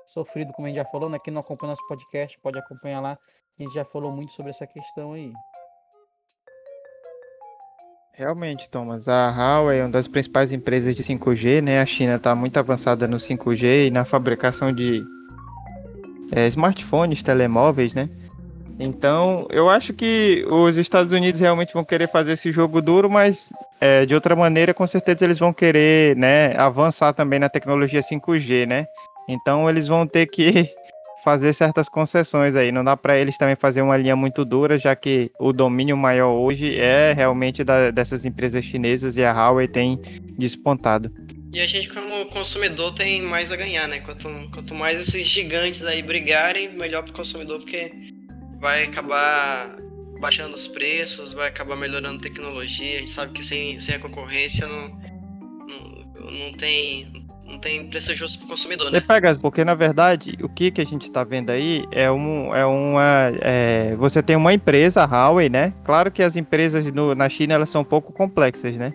[0.05, 1.17] sofrido, como a gente já falou, né?
[1.17, 3.17] Quem não acompanha nosso podcast, pode acompanhar lá.
[3.59, 5.33] A gente já falou muito sobre essa questão aí.
[8.13, 11.81] Realmente, Thomas, a Huawei é uma das principais empresas de 5G, né?
[11.81, 15.03] A China está muito avançada no 5G e na fabricação de
[16.31, 18.07] é, smartphones, telemóveis, né?
[18.79, 23.51] Então, eu acho que os Estados Unidos realmente vão querer fazer esse jogo duro, mas
[23.79, 28.65] é, de outra maneira, com certeza eles vão querer, né, avançar também na tecnologia 5G,
[28.65, 28.85] né?
[29.29, 30.69] Então, eles vão ter que
[31.23, 32.71] fazer certas concessões aí.
[32.71, 36.31] Não dá para eles também fazer uma linha muito dura, já que o domínio maior
[36.31, 39.99] hoje é realmente da, dessas empresas chinesas e a Huawei tem
[40.37, 41.09] despontado.
[41.53, 44.01] E a gente, como consumidor, tem mais a ganhar, né?
[44.01, 47.93] Quanto, quanto mais esses gigantes aí brigarem, melhor pro consumidor, porque
[48.65, 49.77] vai acabar
[50.19, 52.95] baixando os preços, vai acabar melhorando a tecnologia.
[52.95, 54.89] A gente sabe que sem, sem a concorrência não,
[55.67, 59.01] não, não tem não tem preço justo para o consumidor, né?
[59.01, 62.65] Pegas, porque na verdade o que, que a gente está vendo aí é, um, é
[62.65, 63.31] uma.
[63.39, 65.71] É, você tem uma empresa, a Huawei, né?
[65.83, 68.91] Claro que as empresas no, na China elas são um pouco complexas, né?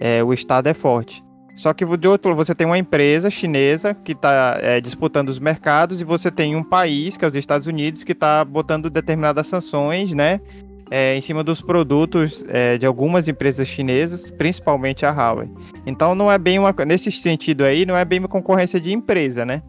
[0.00, 1.22] É, o Estado é forte.
[1.58, 6.00] Só que de outro você tem uma empresa chinesa que está é, disputando os mercados
[6.00, 10.14] e você tem um país, que é os Estados Unidos, que está botando determinadas sanções,
[10.14, 10.40] né?
[10.88, 15.50] É, em cima dos produtos é, de algumas empresas chinesas, principalmente a Huawei.
[15.84, 16.72] Então não é bem uma.
[16.86, 19.60] Nesse sentido aí, não é bem uma concorrência de empresa, né?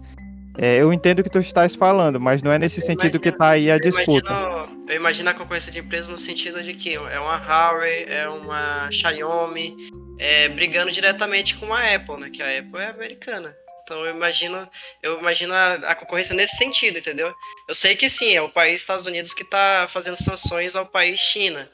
[0.61, 3.19] É, eu entendo o que tu estás falando, mas não é nesse Eu sentido imagino-
[3.21, 4.27] que está aí a Eu disputa.
[4.33, 8.27] imagino, eu imagino a concorrência de empresas no sentido de que é uma Huawei, é
[8.27, 9.75] uma Xiaomi,
[10.19, 12.29] é, brigando diretamente com a Apple, né?
[12.29, 13.55] Que a Apple é americana.
[13.83, 14.69] Então eu imagino,
[15.01, 17.33] eu imagino a, a concorrência nesse sentido, entendeu?
[17.67, 21.19] Eu sei que sim, é o país Estados Unidos que está fazendo sanções ao país
[21.19, 21.67] China.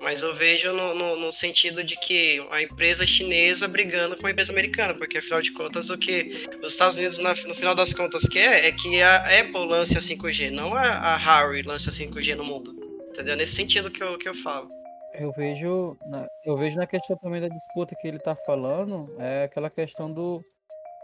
[0.00, 4.30] Mas eu vejo no, no, no sentido de que a empresa chinesa brigando com a
[4.30, 7.92] empresa americana, porque afinal de contas o que os Estados Unidos na- no final das
[7.94, 11.92] contas quer é que a Apple lance a 5G, não a, a Huawei lance a
[11.92, 12.74] 5G no mundo.
[13.10, 13.36] Entendeu?
[13.36, 14.68] Nesse sentido que eu, que eu falo.
[15.14, 19.44] Eu vejo, na, eu vejo na questão também da disputa que ele tá falando, é
[19.44, 20.44] aquela questão do.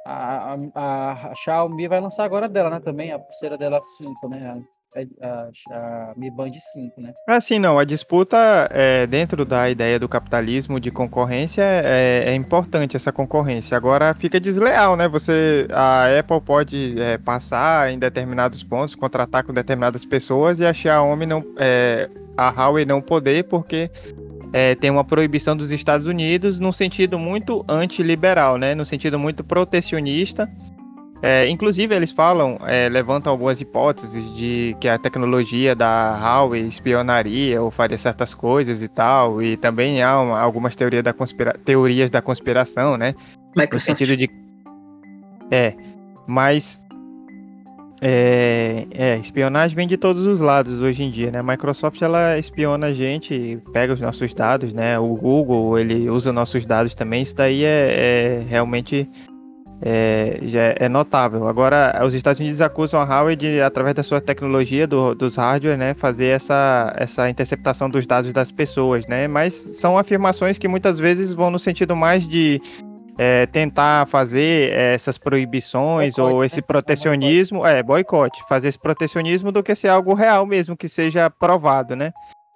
[0.05, 2.81] A, a, a Xiaomi vai lançar agora dela, né?
[2.81, 4.61] Também, a pulseira dela 5, né?
[4.95, 7.15] A, a, Mi Band 5, né?
[7.27, 8.37] Assim, não, a disputa
[8.71, 13.75] é, dentro da ideia do capitalismo de concorrência é, é importante essa concorrência.
[13.75, 15.09] Agora fica desleal, né?
[15.09, 20.75] Você, a Apple pode é, passar em determinados pontos, contratar com determinadas pessoas e a
[20.75, 23.91] Xiaomi não, é, a Huawei não poder porque
[24.53, 28.75] é, tem uma proibição dos Estados Unidos num sentido muito antiliberal, né?
[28.75, 30.51] No sentido muito protecionista.
[31.25, 37.63] É, inclusive, eles falam, é, levantam algumas hipóteses de que a tecnologia da Huawei espionaria
[37.63, 42.11] ou faria certas coisas e tal, e também há uma- algumas teorias da, conspira- teorias
[42.11, 43.15] da conspiração, né?
[43.55, 43.99] No Microsoft.
[43.99, 44.29] sentido de.
[45.51, 45.75] É,
[46.27, 46.81] mas.
[48.05, 51.39] É, é, espionagem vem de todos os lados hoje em dia, né?
[51.39, 54.99] A Microsoft ela espiona a gente, pega os nossos dados, né?
[54.99, 57.23] O Google ele usa nossos dados também.
[57.23, 59.09] Isso daí é, é realmente
[59.85, 61.47] é, já é notável.
[61.49, 65.77] Agora, os Estados Unidos acusam a Huawei de, através da sua tecnologia do- dos hardware,
[65.77, 69.27] né, fazer essa, essa interceptação dos dados das pessoas, né?
[69.27, 72.61] Mas são afirmações que muitas vezes vão no sentido mais de
[73.19, 76.47] é, tentar fazer é, essas proibições Boicote, ou né?
[76.47, 81.29] esse protecionismo, é, boicote, fazer esse protecionismo do que ser algo real mesmo, que seja
[81.29, 82.13] provado, né?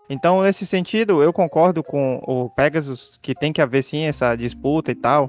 [0.09, 4.93] Então, nesse sentido, eu concordo com o Pegasus que tem que haver sim essa disputa
[4.93, 5.29] e tal,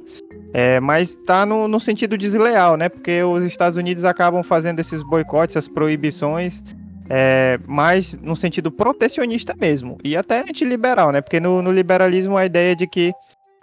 [0.53, 2.87] é, mas tá no, no sentido desleal, né?
[2.87, 6.63] Porque os Estados Unidos acabam fazendo esses boicotes, essas proibições,
[7.09, 7.59] é,
[8.21, 11.21] no sentido protecionista mesmo, e até antiliberal, né?
[11.21, 13.13] Porque no, no liberalismo a ideia de que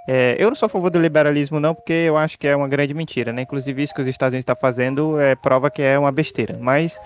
[0.06, 2.68] É, eu não sou a favor do liberalismo, não, porque eu acho que é uma
[2.68, 3.40] grande mentira, né?
[3.40, 6.58] Inclusive, isso que os Estados Unidos estão tá fazendo é, prova que é uma besteira.
[6.60, 7.00] Mas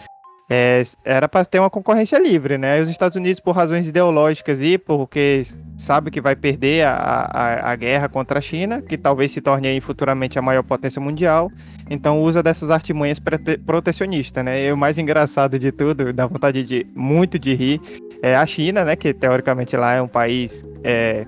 [0.50, 2.80] é, era para ter uma concorrência livre, né?
[2.80, 5.46] Os Estados Unidos, por razões ideológicas e porque
[5.76, 9.68] sabe que vai perder a, a, a guerra contra a China, que talvez se torne
[9.68, 11.52] aí futuramente a maior potência mundial,
[11.90, 13.20] então usa dessas artimanhas
[13.66, 14.64] protecionistas, né?
[14.64, 17.80] E o mais engraçado de tudo, dá vontade de muito de rir,
[18.22, 18.96] é a China, né?
[18.96, 20.64] Que teoricamente lá é um país.
[20.82, 21.26] É,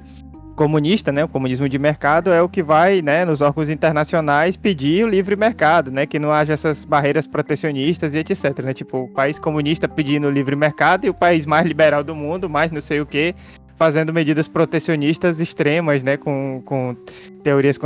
[0.60, 5.06] comunista, né, o comunismo de mercado é o que vai, né, nos órgãos internacionais pedir
[5.06, 9.08] o livre mercado, né, que não haja essas barreiras protecionistas e etc, né, tipo, o
[9.08, 12.82] país comunista pedindo o livre mercado e o país mais liberal do mundo, mais não
[12.82, 13.34] sei o que,
[13.78, 16.94] fazendo medidas protecionistas extremas, né, com, com
[17.42, 17.78] teorias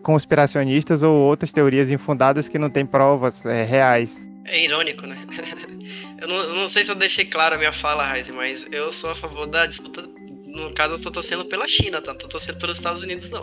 [0.00, 4.24] conspiracionistas ou outras teorias infundadas que não têm provas é, reais.
[4.44, 5.16] É irônico, né?
[6.22, 8.92] eu, não, eu não, sei se eu deixei claro a minha fala, Raiz, mas eu
[8.92, 10.08] sou a favor da disputa
[10.50, 12.12] no caso, eu tô torcendo pela China, tá?
[12.12, 13.42] Não tô torcendo pelos Estados Unidos, não.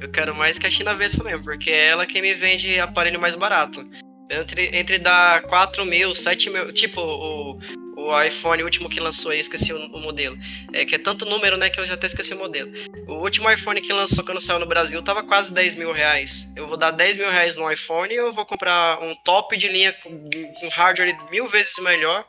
[0.00, 3.20] Eu quero mais que a China vença mesmo, porque é ela quem me vende aparelho
[3.20, 3.86] mais barato.
[4.30, 6.72] Entre, entre dar 4 mil, 7 mil.
[6.72, 7.58] Tipo, o,
[7.96, 10.38] o iPhone último que lançou aí, esqueci o, o, modelo.
[10.72, 12.70] É que é tanto número, né, que eu já até esqueci o modelo.
[13.06, 16.48] O último iPhone que lançou quando saiu no Brasil tava quase 10 mil reais.
[16.56, 19.68] Eu vou dar 10 mil reais no iPhone e eu vou comprar um top de
[19.68, 20.30] linha com,
[20.60, 22.24] com hardware mil vezes melhor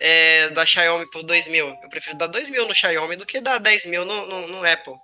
[0.00, 1.68] é, da Xiaomi por 2 mil.
[1.82, 4.66] Eu prefiro dar 2 mil no Xiaomi do que dar 10 mil no, no, no
[4.66, 4.94] Apple.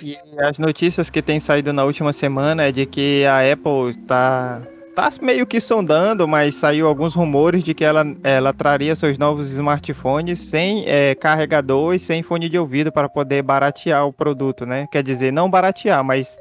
[0.00, 4.62] E as notícias que têm saído na última semana é de que a Apple está
[4.94, 9.50] tá meio que sondando, mas saiu alguns rumores de que ela, ela traria seus novos
[9.50, 14.86] smartphones sem é, carregador e sem fone de ouvido para poder baratear o produto, né?
[14.90, 16.38] Quer dizer, não baratear, mas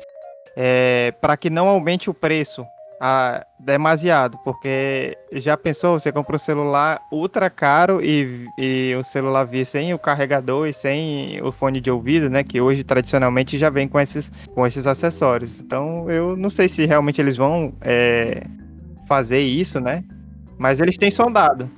[0.56, 2.64] é, para que não aumente o preço
[3.06, 9.44] ah, demasiado, porque já pensou, você compra um celular ultra caro e, e o celular
[9.44, 12.46] vir sem o carregador e sem o fone de ouvido, né?
[12.46, 15.60] Que hoje tradicionalmente já vem com esses, com esses acessórios.
[15.60, 18.42] Então eu não sei se realmente eles vão é,
[19.06, 20.02] fazer isso, né?
[20.58, 21.70] Mas eles têm sondado.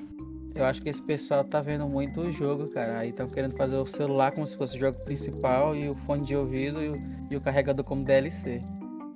[0.53, 2.99] Eu acho que esse pessoal tá vendo muito o jogo, cara.
[2.99, 6.23] Aí estão querendo fazer o celular como se fosse o jogo principal e o fone
[6.23, 7.01] de ouvido e o,
[7.31, 8.61] e o carregador como DLC.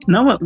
[0.08, 0.38] Não,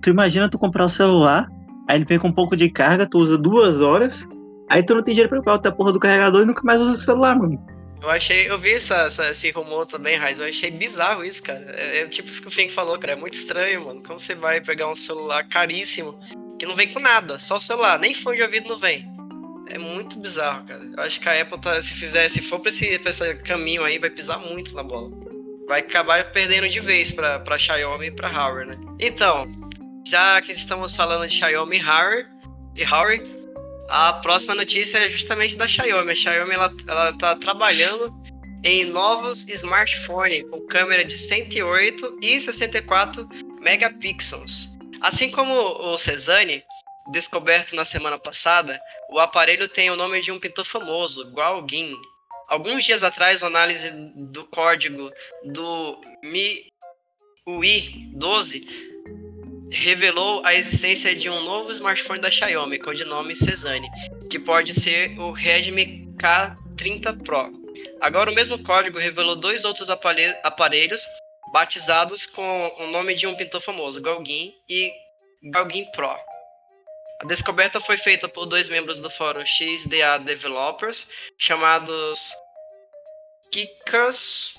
[0.00, 1.48] tu imagina tu comprar o celular,
[1.88, 4.26] aí ele vem com um pouco de carga, tu usa duas horas,
[4.70, 6.94] aí tu não tem dinheiro pra comprar a porra do carregador e nunca mais usa
[6.94, 7.62] o celular, mano.
[8.00, 11.64] Eu achei, eu vi essa, essa, esse rumor também, Raiz, eu achei bizarro isso, cara.
[11.68, 14.02] É, é tipo isso que o Fink falou, cara, é muito estranho, mano.
[14.04, 16.18] Como você vai pegar um celular caríssimo,
[16.58, 19.06] que não vem com nada, só o celular, nem fone de ouvido não vem.
[19.68, 20.82] É muito bizarro, cara.
[20.96, 23.84] Eu acho que a Apple, tá, se fizer, se for pra esse, pra esse caminho
[23.84, 25.08] aí, vai pisar muito na bola
[25.72, 28.76] vai acabar perdendo de vez para Xiaomi e para Huawei, né?
[29.00, 29.50] Então,
[30.06, 32.26] já que estamos falando de Xiaomi e Huawei,
[32.76, 33.22] e Huawei,
[33.88, 36.12] a próxima notícia é justamente da Xiaomi.
[36.12, 38.14] A Xiaomi ela, ela tá trabalhando
[38.62, 43.26] em novos smartphones com câmera de 108 e 64
[43.58, 44.68] megapixels.
[45.00, 46.62] Assim como o Cezanne,
[47.12, 51.62] descoberto na semana passada, o aparelho tem o nome de um pintor famoso, Guo
[52.52, 55.10] Alguns dias atrás, uma análise do código
[55.42, 59.00] do MIUI 12
[59.72, 63.88] revelou a existência de um novo smartphone da Xiaomi, com o nome Cezanne,
[64.28, 67.50] que pode ser o Redmi K30 Pro.
[68.02, 71.06] Agora, o mesmo código revelou dois outros aparelhos
[71.54, 74.92] batizados com o nome de um pintor famoso, Gauguin e
[75.50, 76.14] Gauguin Pro.
[77.22, 81.06] A descoberta foi feita por dois membros do fórum XDA Developers,
[81.38, 82.32] chamados
[83.52, 84.54] Kikas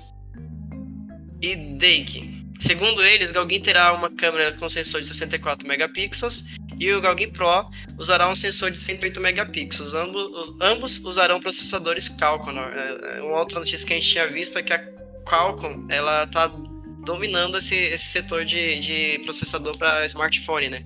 [1.41, 2.41] e Deiki.
[2.61, 6.45] Segundo eles, Galguin terá uma câmera com sensor de 64 megapixels
[6.79, 9.93] e o Galguin Pro usará um sensor de 108 megapixels.
[9.93, 12.57] Ambos, ambos usarão processadores Qualcomm.
[12.57, 14.79] É, é, uma outra notícia que a gente tinha visto é que a
[15.27, 16.47] Qualcomm ela está
[17.05, 20.85] dominando esse, esse setor de, de processador para smartphone, né?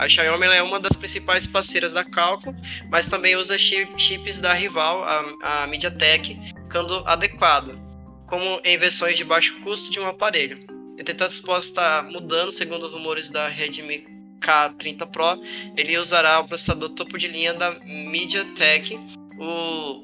[0.00, 2.56] A Xiaomi é uma das principais parceiras da Qualcomm,
[2.90, 6.38] mas também usa chip, chips da rival, a, a MediaTek,
[6.72, 7.78] quando adequado,
[8.26, 10.58] como em versões de baixo custo de um aparelho.
[10.98, 14.06] Entretanto, isso pode estar mudando, segundo rumores da Redmi
[14.40, 15.38] K30 Pro,
[15.76, 18.98] ele usará o processador topo de linha da MediaTek,
[19.38, 20.02] o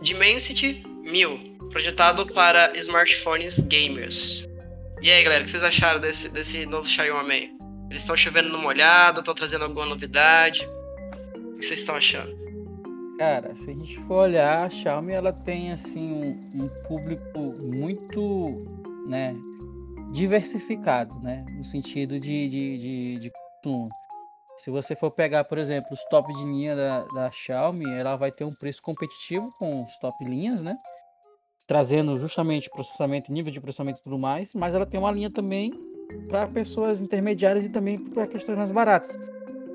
[0.00, 4.48] Dimensity 1000, projetado para smartphones gamers.
[5.02, 7.55] E aí, galera, o que vocês acharam desse, desse novo Xiaomi?
[7.90, 10.66] Eles estão chovendo no molhado, estão trazendo alguma novidade?
[11.34, 12.36] O que vocês estão achando?
[13.18, 16.12] Cara, se a gente for olhar, a Xiaomi ela tem assim
[16.54, 18.64] um, um público muito,
[19.06, 19.34] né,
[20.12, 23.32] diversificado, né, no sentido de, de, de, de
[23.62, 23.88] consumo.
[24.58, 28.32] Se você for pegar, por exemplo, os top de linha da, da Xiaomi, ela vai
[28.32, 30.76] ter um preço competitivo com os top linhas, né?
[31.66, 35.72] trazendo justamente processamento, nível de processamento e tudo mais, mas ela tem uma linha também
[36.28, 39.18] para pessoas intermediárias e também para questões mais baratas.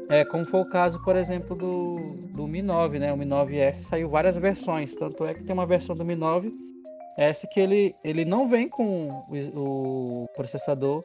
[0.09, 1.95] É, como foi o caso, por exemplo, do,
[2.33, 3.13] do Mi 9, né?
[3.13, 7.47] O Mi 9S saiu várias versões, tanto é que tem uma versão do Mi 9S
[7.49, 11.03] que ele, ele não vem com o, o processador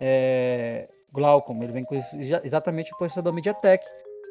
[0.00, 1.94] é, Glaucom, ele vem com
[2.42, 3.84] exatamente o processador MediaTek.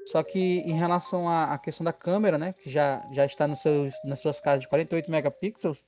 [0.06, 3.60] Só que em relação à, à questão da câmera, né, que já, já está nos
[3.60, 5.86] seus, nas suas casas de 48 megapixels,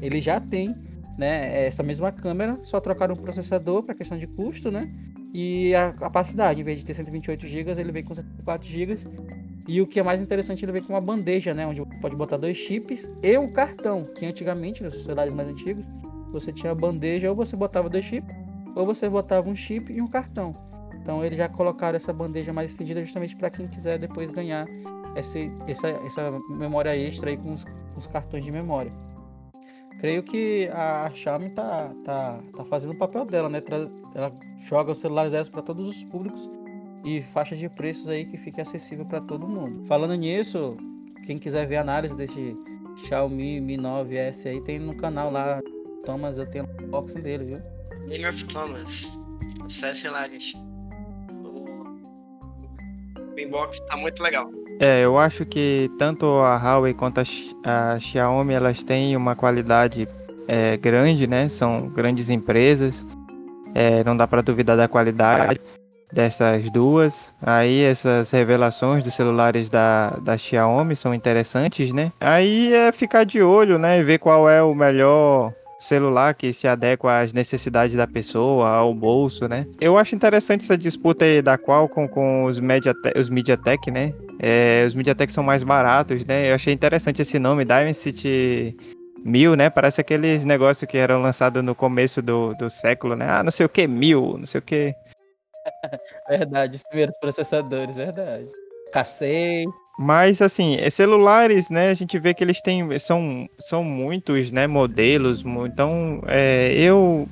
[0.00, 0.74] ele já tem
[1.20, 4.90] né, essa mesma câmera, só trocaram o processador para questão de custo, né?
[5.34, 8.94] E a capacidade, em vez de ter 128 GB, ele vem com 104 GB.
[9.68, 11.66] E o que é mais interessante, ele vem com uma bandeja, né?
[11.66, 15.84] Onde pode botar dois chips e um cartão, que antigamente, nos celulares mais antigos,
[16.32, 18.34] você tinha a bandeja, ou você botava dois chips,
[18.74, 20.54] ou você botava um chip e um cartão.
[21.02, 24.66] Então eles já colocaram essa bandeja mais estendida justamente para quem quiser depois ganhar
[25.14, 28.90] essa, essa, essa memória extra aí com os, com os cartões de memória
[30.00, 33.62] creio que a Xiaomi tá, tá, tá fazendo o papel dela, né?
[34.14, 36.48] Ela joga os celulares dela para todos os públicos
[37.04, 39.86] e faixas de preços aí que fique acessível para todo mundo.
[39.86, 40.76] Falando nisso,
[41.26, 42.56] quem quiser ver a análise desse
[43.06, 45.60] Xiaomi Mi 9S aí, tem no canal lá,
[46.04, 47.58] Thomas, eu tenho o unboxing dele, viu?
[48.08, 49.18] Name of Thomas.
[49.64, 50.56] Acessem lá, gente.
[53.34, 54.50] O inbox tá muito legal.
[54.80, 57.24] É, eu acho que tanto a Huawei quanto a,
[57.94, 60.08] a Xiaomi elas têm uma qualidade
[60.48, 61.50] é, grande, né?
[61.50, 63.06] São grandes empresas.
[63.74, 65.60] É, não dá para duvidar da qualidade
[66.10, 67.34] dessas duas.
[67.42, 72.10] Aí essas revelações dos celulares da, da Xiaomi são interessantes, né?
[72.18, 74.00] Aí é ficar de olho, né?
[74.00, 78.94] E ver qual é o melhor celular que se adequa às necessidades da pessoa, ao
[78.94, 79.66] bolso, né?
[79.80, 84.12] Eu acho interessante essa disputa aí da Qualcomm com os, Mediatek, os MediaTek, né?
[84.38, 86.50] É, os MediaTek são mais baratos, né?
[86.50, 88.76] Eu achei interessante esse nome, Dimensity
[89.24, 89.70] 1000, né?
[89.70, 93.26] Parece aqueles negócios que eram lançados no começo do, do século, né?
[93.28, 94.94] Ah, não sei o que, mil, não sei o que.
[96.28, 98.46] verdade, os primeiros processadores, verdade.
[98.92, 99.64] Cacei.
[99.98, 101.90] Mas assim, é, celulares, né?
[101.90, 104.66] A gente vê que eles têm são, são muitos, né?
[104.66, 105.44] Modelos.
[105.44, 107.28] Então, é, eu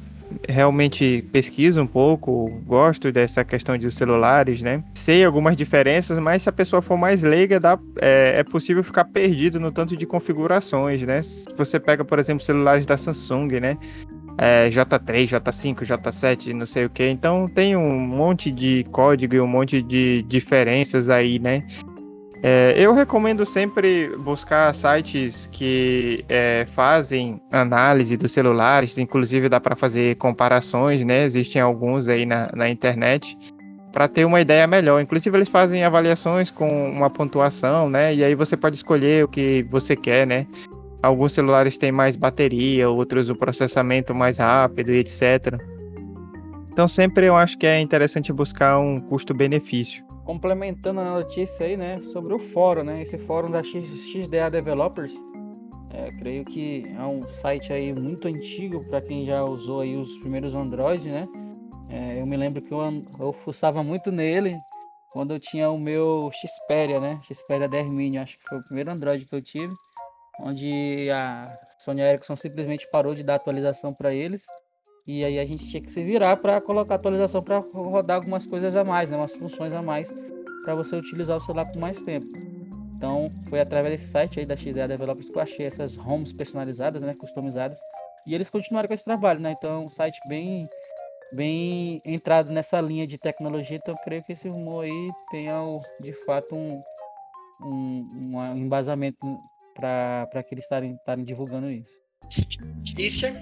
[0.49, 4.83] realmente pesquiso um pouco, gosto dessa questão de celulares, né?
[4.95, 9.05] Sei algumas diferenças, mas se a pessoa for mais leiga, dá, é, é possível ficar
[9.05, 11.23] perdido no tanto de configurações, né?
[11.23, 13.77] Se você pega, por exemplo, celulares da Samsung, né?
[14.41, 17.09] É, J3, J5, J7, não sei o que.
[17.09, 21.65] Então tem um monte de código e um monte de diferenças aí, né?
[22.43, 29.75] É, eu recomendo sempre buscar sites que é, fazem análise dos celulares, inclusive dá para
[29.75, 31.25] fazer comparações, né?
[31.25, 33.37] Existem alguns aí na, na internet
[33.93, 35.01] para ter uma ideia melhor.
[35.01, 38.15] Inclusive eles fazem avaliações com uma pontuação, né?
[38.15, 40.47] E aí você pode escolher o que você quer, né?
[41.03, 45.61] Alguns celulares têm mais bateria, outros o processamento mais rápido e etc.
[46.71, 52.03] Então sempre eu acho que é interessante buscar um custo-benefício complementando a notícia aí, né,
[52.03, 55.15] sobre o fórum, né, esse fórum da XDA Developers,
[55.89, 60.19] é, creio que é um site aí muito antigo para quem já usou aí os
[60.19, 61.27] primeiros Android, né,
[61.89, 62.79] é, eu me lembro que eu,
[63.19, 64.55] eu fuçava muito nele
[65.15, 68.91] quando eu tinha o meu Xperia, né, Xperia 10 Mini, acho que foi o primeiro
[68.91, 69.73] Android que eu tive,
[70.41, 74.45] onde a Sony Ericsson simplesmente parou de dar atualização para eles
[75.09, 78.77] e aí a gente tinha que se virar para colocar atualização para rodar algumas coisas
[78.77, 79.17] a mais, né?
[79.17, 80.13] umas funções a mais
[80.63, 82.27] para você utilizar o celular por mais tempo.
[82.95, 87.01] Então foi através desse site aí da XDA Developers que eu achei essas homes personalizadas,
[87.01, 87.81] né, customizadas.
[88.27, 89.53] E eles continuaram com esse trabalho, né?
[89.53, 90.69] Então um site bem
[91.33, 95.59] bem entrado nessa linha de tecnologia, então creio que esse rumor aí tenha
[96.01, 96.83] de fato um,
[97.63, 99.39] um, um embasamento
[99.75, 101.97] para que eles estarem divulgando isso.
[102.61, 103.33] Notícia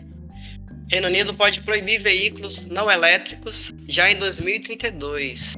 [0.90, 5.54] Reino Unido pode proibir veículos não elétricos já em 2032.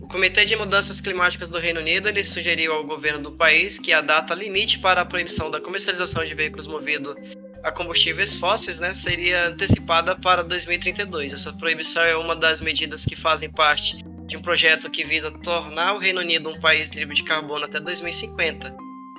[0.00, 3.92] O Comitê de Mudanças Climáticas do Reino Unido ele sugeriu ao governo do país que
[3.92, 7.14] a data limite para a proibição da comercialização de veículos movidos
[7.62, 11.32] a combustíveis fósseis né, seria antecipada para 2032.
[11.32, 15.94] Essa proibição é uma das medidas que fazem parte de um projeto que visa tornar
[15.94, 18.74] o Reino Unido um país livre de carbono até 2050.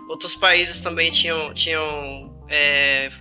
[0.09, 3.11] Outros países também tinham, tinham é,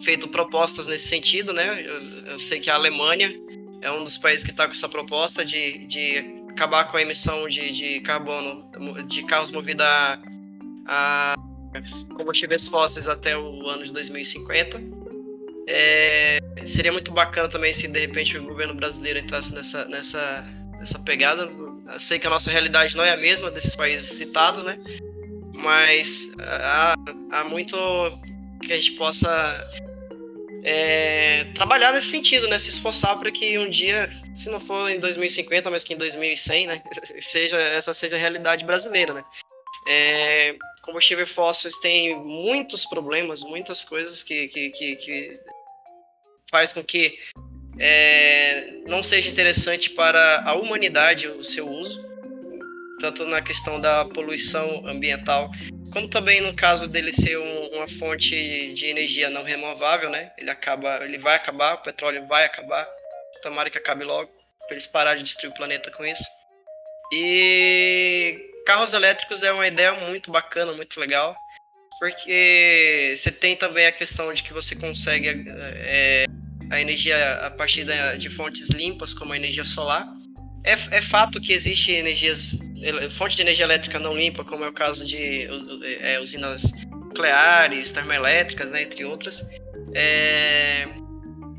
[0.00, 1.82] feito propostas nesse sentido, né?
[1.84, 2.00] Eu,
[2.32, 3.32] eu sei que a Alemanha
[3.80, 7.48] é um dos países que está com essa proposta de, de acabar com a emissão
[7.48, 8.70] de, de carbono
[9.08, 10.18] de carros movidos a,
[10.86, 11.34] a
[12.16, 14.80] combustíveis fósseis até o ano de 2050.
[15.66, 20.44] É, seria muito bacana também se de repente o governo brasileiro entrasse nessa, nessa,
[20.78, 21.42] nessa pegada.
[21.92, 24.78] Eu sei que a nossa realidade não é a mesma desses países citados, né?
[25.54, 26.94] Mas há,
[27.30, 27.76] há muito
[28.62, 29.70] que a gente possa
[30.64, 32.58] é, trabalhar nesse sentido, né?
[32.58, 36.66] Se esforçar para que um dia, se não for em 2050, mas que em 2100,
[36.66, 36.82] né?
[37.20, 39.24] Seja, essa seja a realidade brasileira, né?
[39.88, 45.40] É, combustível fósseis tem muitos problemas, muitas coisas que, que, que, que
[46.50, 47.18] faz com que
[47.78, 52.04] é, não seja interessante para a humanidade o seu uso,
[53.00, 55.50] tanto na questão da poluição ambiental,
[55.92, 60.32] como também no caso dele ser um, uma fonte de energia não renovável, né?
[60.38, 62.88] Ele acaba, ele vai acabar, o petróleo vai acabar.
[63.42, 64.30] Tomara que acabe logo,
[64.66, 66.24] para eles pararem de destruir o planeta com isso.
[67.12, 71.36] E carros elétricos é uma ideia muito bacana, muito legal,
[71.98, 76.24] porque você tem também a questão de que você consegue é,
[76.70, 77.86] a energia a partir
[78.18, 80.06] de fontes limpas, como a energia solar.
[80.64, 82.52] É, é fato que existe energias,
[83.10, 85.48] fonte de energia elétrica não limpa, como é o caso de
[86.00, 89.44] é, usinas nucleares, termoelétricas, né, entre outras.
[89.94, 90.88] É,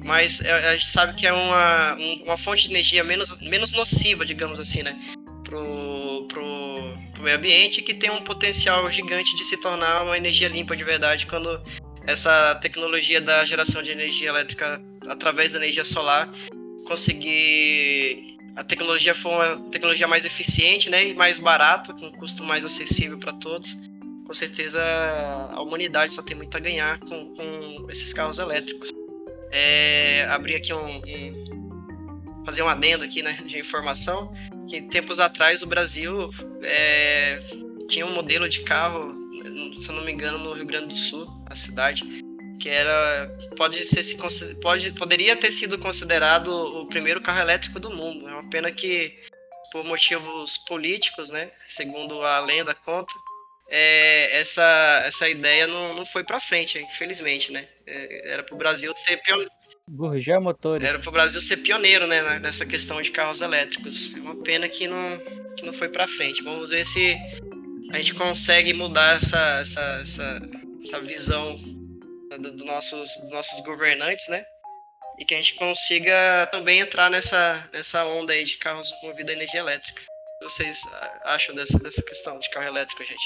[0.04, 4.60] mas a gente sabe que é uma, uma fonte de energia menos, menos nociva, digamos
[4.60, 5.00] assim, né,
[5.44, 10.50] pro, pro, pro meio ambiente, que tem um potencial gigante de se tornar uma energia
[10.50, 11.62] limpa de verdade quando
[12.06, 16.30] essa tecnologia da geração de energia elétrica através da energia solar
[16.86, 22.44] conseguir a tecnologia for uma tecnologia mais eficiente, né, e mais barata, com um custo
[22.44, 23.76] mais acessível para todos,
[24.26, 24.82] com certeza
[25.52, 28.92] a humanidade só tem muito a ganhar com, com esses carros elétricos.
[29.52, 34.34] É, abrir aqui um, um, fazer um adendo aqui, né, de informação,
[34.68, 36.32] que tempos atrás o Brasil
[36.62, 37.42] é,
[37.88, 39.14] tinha um modelo de carro,
[39.78, 42.04] se não me engano, no Rio Grande do Sul, a cidade,
[42.60, 44.18] que era pode ser se
[44.62, 48.28] pode poderia ter sido considerado o primeiro carro elétrico do mundo.
[48.28, 49.18] É uma pena que
[49.72, 53.14] por motivos políticos, né, segundo a lenda conta,
[53.70, 57.68] é, essa essa ideia não, não foi para frente, infelizmente, né?
[57.88, 59.52] É, era para o Brasil ser pioneiro.
[59.90, 60.88] Gurgel Motores.
[60.88, 64.14] Era para o Brasil ser pioneiro, né, nessa questão de carros elétricos.
[64.16, 65.20] É uma pena que não
[65.58, 66.44] que não foi para frente.
[66.44, 67.18] Vamos ver se
[67.92, 70.42] a gente consegue mudar essa essa, essa,
[70.82, 71.60] essa visão
[72.38, 74.44] dos do nossos, nossos governantes, né?
[75.20, 79.34] E que a gente consiga também entrar nessa, nessa onda aí de carros movidos a
[79.34, 80.02] energia elétrica.
[80.02, 80.82] O que vocês
[81.24, 83.24] acham dessa, dessa questão de carro elétrico, gente?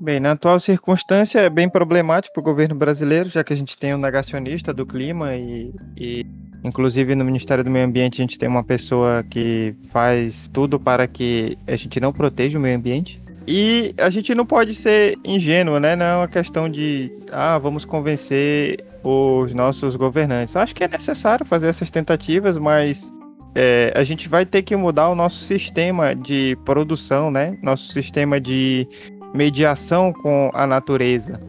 [0.00, 3.78] Bem, na atual circunstância é bem problemático para o governo brasileiro, já que a gente
[3.78, 6.26] tem um negacionista do clima e, e,
[6.64, 11.06] inclusive no Ministério do Meio Ambiente a gente tem uma pessoa que faz tudo para
[11.06, 13.20] que a gente não proteja o meio ambiente.
[13.46, 15.94] E a gente não pode ser ingênuo, né?
[15.94, 20.56] Não é uma questão de, ah, vamos convencer os nossos governantes.
[20.56, 23.12] Acho que é necessário fazer essas tentativas, mas
[23.54, 27.56] é, a gente vai ter que mudar o nosso sistema de produção, né?
[27.62, 28.88] Nosso sistema de
[29.32, 31.40] mediação com a natureza.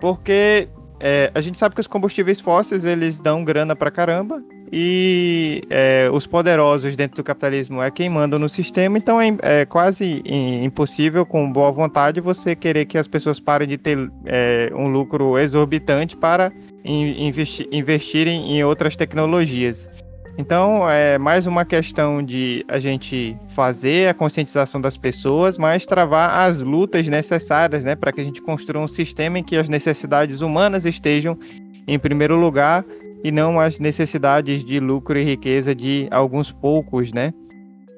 [0.00, 0.68] Porque
[0.98, 4.42] é, a gente sabe que os combustíveis fósseis eles dão grana pra caramba
[4.76, 9.64] e é, os poderosos dentro do capitalismo é quem manda no sistema, então é, é,
[9.64, 14.88] quase impossível, com boa vontade, você querer que as pessoas parem de ter é, um
[14.88, 16.50] lucro exorbitante para
[16.84, 19.88] investi investirem em outras tecnologias.
[20.36, 26.40] Então, é mais uma questão de a gente fazer a conscientização das pessoas, mas travar
[26.40, 30.40] as lutas necessárias, né, para que a gente construa um sistema em que as necessidades
[30.40, 31.38] humanas estejam
[31.86, 32.84] em primeiro lugar
[33.24, 37.32] e não as necessidades de lucro e riqueza de alguns poucos, né?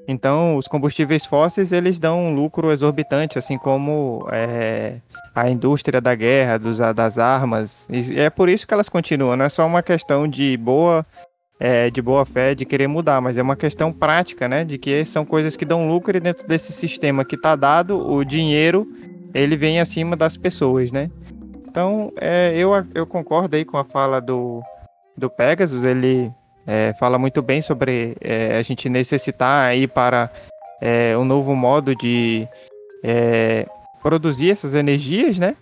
[0.06, 5.00] Então, os combustíveis fósseis eles dão um lucro exorbitante, assim como é,
[5.34, 7.88] a indústria da guerra, dos, das armas.
[7.90, 9.36] E é por isso que elas continuam.
[9.36, 11.04] Não é só uma questão de boa,
[11.58, 14.64] é, de boa fé, de querer mudar, mas é uma questão prática, né?
[14.64, 18.24] De que são coisas que dão lucro e dentro desse sistema que está dado, o
[18.24, 18.86] dinheiro
[19.34, 21.10] ele vem acima das pessoas, né?
[21.68, 24.62] Então, é, eu, eu concordo aí com a fala do,
[25.16, 26.32] do Pegasus, ele
[26.66, 30.30] é, fala muito bem sobre é, a gente necessitar aí para
[30.80, 32.46] é, um novo modo de
[33.04, 33.66] é,
[34.02, 35.56] produzir essas energias, né?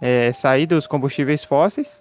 [0.00, 2.00] É, sair dos combustíveis fósseis.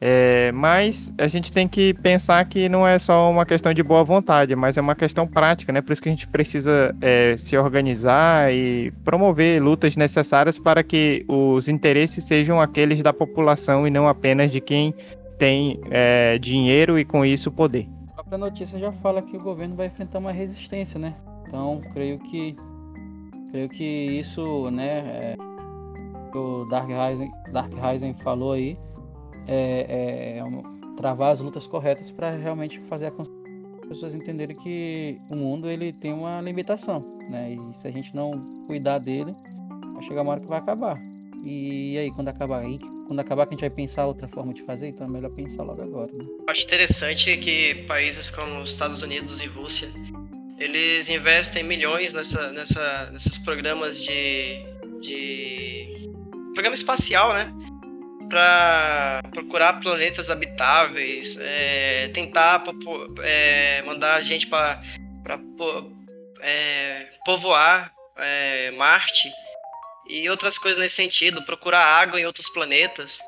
[0.00, 4.04] É, mas a gente tem que pensar que não é só uma questão de boa
[4.04, 5.80] vontade, mas é uma questão prática, né?
[5.80, 6.94] Por isso que a gente precisa
[7.38, 13.90] se organizar e promover lutas necessárias para que os interesses sejam aqueles da população e
[13.90, 14.94] não apenas de quem
[15.44, 17.86] tem é, dinheiro e com isso poder.
[18.08, 21.14] A própria notícia já fala que o governo vai enfrentar uma resistência, né?
[21.46, 22.56] Então, creio que
[23.50, 25.36] creio que isso, né, é,
[26.34, 28.78] o Dark Rising, Dark Rising falou aí,
[29.46, 33.30] é, é travar as lutas corretas para realmente fazer as
[33.86, 37.52] pessoas entenderem que o mundo ele tem uma limitação, né?
[37.52, 38.32] E se a gente não
[38.66, 39.36] cuidar dele,
[39.92, 40.98] vai chegar uma hora que vai acabar.
[41.44, 44.88] E aí, quando acabar aí, quando acabar a gente vai pensar outra forma de fazer,
[44.88, 46.10] então é melhor pensar logo agora.
[46.12, 46.24] Né?
[46.46, 49.88] Acho interessante que países como os Estados Unidos e Rússia,
[50.58, 54.64] eles investem milhões nessa, nessa, nesses programas de,
[55.02, 56.10] de
[56.54, 57.52] programa espacial, né?
[58.30, 62.64] Para procurar planetas habitáveis, é, tentar
[63.22, 64.80] é, mandar gente para
[66.40, 69.30] é, povoar é, Marte
[70.06, 73.18] e outras coisas nesse sentido, procurar água em outros planetas.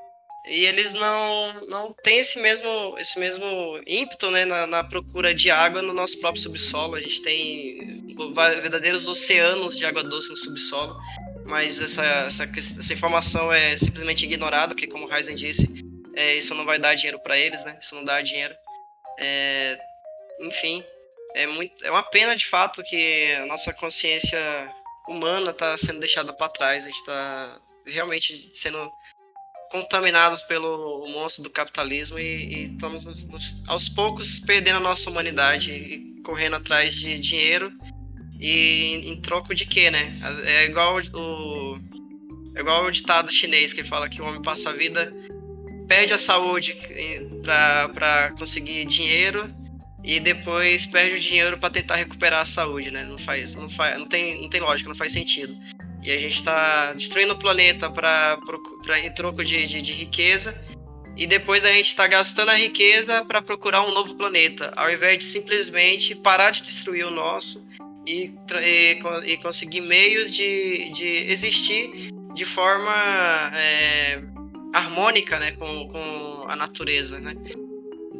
[0.46, 5.50] E eles não, não têm esse mesmo, esse mesmo ímpeto né, na, na procura de
[5.50, 6.94] água no nosso próprio subsolo.
[6.94, 8.14] A gente tem
[8.60, 10.96] verdadeiros oceanos de água doce no subsolo,
[11.44, 15.66] mas essa, essa, essa informação é simplesmente ignorada, porque, como Ryzen disse,
[16.14, 17.76] é, isso não vai dar dinheiro para eles, né?
[17.80, 18.54] Isso não dá dinheiro.
[19.18, 19.78] É,
[20.40, 20.84] enfim,
[21.34, 24.38] é, muito, é uma pena de fato que a nossa consciência
[25.08, 26.84] humana está sendo deixada para trás.
[26.84, 28.90] A gente está realmente sendo
[29.70, 33.04] contaminados pelo monstro do capitalismo e, estamos
[33.66, 37.72] aos poucos perdendo a nossa humanidade e correndo atrás de dinheiro
[38.38, 40.18] e em troco de quê, né?
[40.44, 41.80] É igual o
[42.54, 45.12] é igual o ditado chinês que fala que o homem passa a vida
[45.86, 46.76] perde a saúde
[47.42, 49.52] para conseguir dinheiro
[50.06, 53.02] e depois perde o dinheiro para tentar recuperar a saúde, né?
[53.02, 55.58] Não faz, não faz, não tem, não tem lógica, não faz sentido.
[56.00, 58.38] E a gente está destruindo o planeta para
[59.02, 60.56] em troco de, de, de, riqueza
[61.16, 65.18] e depois a gente está gastando a riqueza para procurar um novo planeta, ao invés
[65.18, 67.68] de simplesmente parar de destruir o nosso
[68.06, 68.32] e,
[68.62, 74.22] e, e conseguir meios de, de existir de forma é,
[74.72, 77.34] harmônica, né, com, com a natureza, né?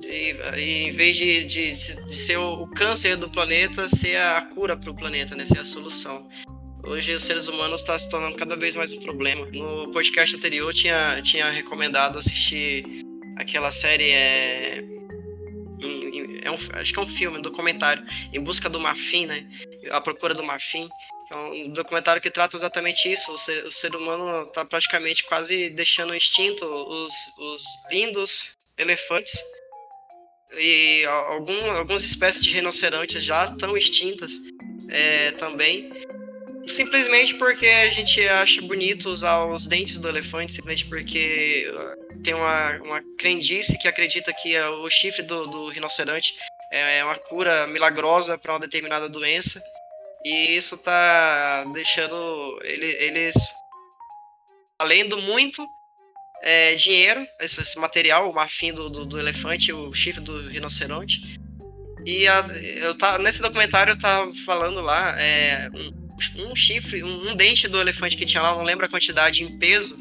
[0.09, 4.77] E, e, em vez de, de, de ser o, câncer do planeta, ser a cura
[4.77, 5.45] para o planeta, né?
[5.45, 6.29] Ser a solução.
[6.85, 9.45] Hoje os seres humanos estão tá se tornando cada vez mais um problema.
[9.47, 12.85] No podcast anterior tinha, tinha recomendado assistir
[13.37, 14.85] aquela série é,
[16.43, 19.45] é um, acho que é um filme, um documentário, Em Busca do Marfim, né?
[19.91, 20.89] A Procura do Marfim.
[21.33, 23.33] É um documentário que trata exatamente isso.
[23.33, 28.45] O ser, o ser humano está praticamente quase deixando extinto os, os lindos
[28.79, 29.43] elefantes
[30.53, 34.33] e algum, algumas espécies de rinocerontes já estão extintas
[34.89, 35.91] é, também.
[36.69, 42.35] Simplesmente porque a gente acha bonito usar os dentes do elefante, simplesmente porque uh, tem
[42.35, 46.35] uma, uma crendice que acredita que uh, o chifre do, do rinoceronte
[46.73, 49.63] é uma cura milagrosa para uma determinada doença.
[50.25, 53.35] E isso tá deixando ele, eles
[54.81, 55.65] além muito
[56.43, 61.39] é, dinheiro, esse, esse, material, o marfim do, do, do, elefante, o chifre do rinoceronte.
[62.05, 67.31] E a, eu tá, nesse documentário eu tava falando lá, é, um, um, chifre, um,
[67.31, 69.97] um, dente do elefante que tinha lá, não lembro a quantidade em peso,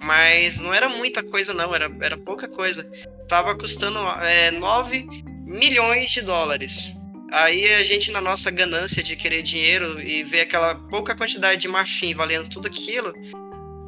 [0.00, 2.86] mas não era muita coisa não, era, era pouca coisa.
[3.28, 5.06] Tava custando é, 9
[5.46, 6.92] milhões de dólares.
[7.30, 11.68] Aí a gente, na nossa ganância de querer dinheiro e ver aquela pouca quantidade de
[11.68, 13.12] marfim valendo tudo aquilo,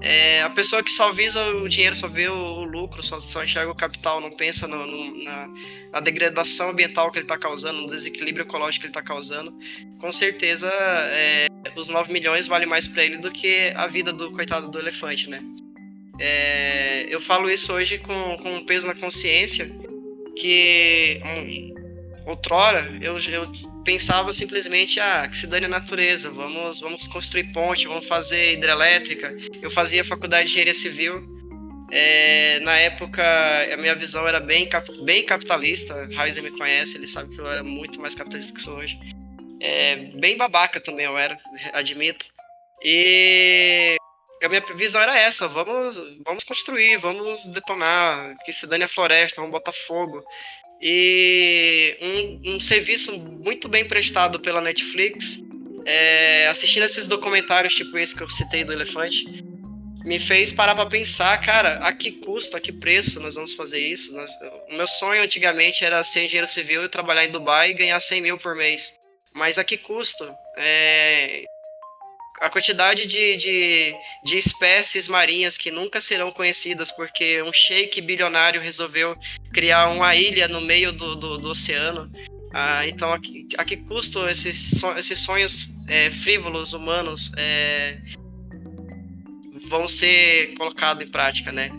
[0.00, 3.70] é, a pessoa que só visa o dinheiro, só vê o, lucro, só, só, enxerga
[3.70, 5.48] o capital, não pensa no, no, na,
[5.92, 9.52] na, degradação ambiental que ele está causando, no desequilíbrio ecológico que ele está causando,
[10.00, 14.32] com certeza é, os 9 milhões vale mais para ele do que a vida do
[14.32, 15.42] coitado do elefante, né?
[16.18, 19.70] É, eu falo isso hoje com, com um peso na consciência
[20.36, 23.50] que um, outrora eu, eu
[23.84, 29.34] pensava simplesmente, ah, que se dane a natureza, vamos, vamos construir ponte, vamos fazer hidrelétrica.
[29.62, 31.22] Eu fazia faculdade de engenharia civil.
[31.92, 33.22] É, na época,
[33.72, 34.68] a minha visão era bem,
[35.04, 36.08] bem capitalista.
[36.14, 38.98] Raizen me conhece, ele sabe que eu era muito mais capitalista que sou hoje.
[39.60, 41.36] É, bem babaca também eu era,
[41.72, 42.26] admito.
[42.82, 43.96] E
[44.42, 49.40] a minha visão era essa: vamos, vamos construir, vamos detonar, que se dane a floresta,
[49.40, 50.24] vamos botar fogo.
[50.80, 55.38] E um, um serviço muito bem prestado pela Netflix,
[55.84, 59.24] é, assistindo esses documentários tipo esse que eu citei do elefante,
[60.04, 63.78] me fez parar para pensar, cara, a que custo, a que preço nós vamos fazer
[63.78, 64.12] isso?
[64.14, 64.30] Nós,
[64.70, 68.20] o meu sonho antigamente era ser engenheiro civil e trabalhar em Dubai e ganhar 100
[68.22, 68.98] mil por mês.
[69.34, 70.24] Mas a que custo?
[70.56, 71.44] É,
[72.40, 78.62] a quantidade de, de, de, espécies marinhas que nunca serão conhecidas porque um sheik bilionário
[78.62, 79.14] resolveu
[79.52, 82.10] criar uma ilha no meio do, do, do oceano.
[82.50, 87.98] Ah, então, a que, a que custo esses, esses sonhos é, frívolos humanos é,
[89.68, 91.70] vão ser colocados em prática, né?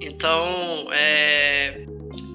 [0.00, 1.86] Então, é,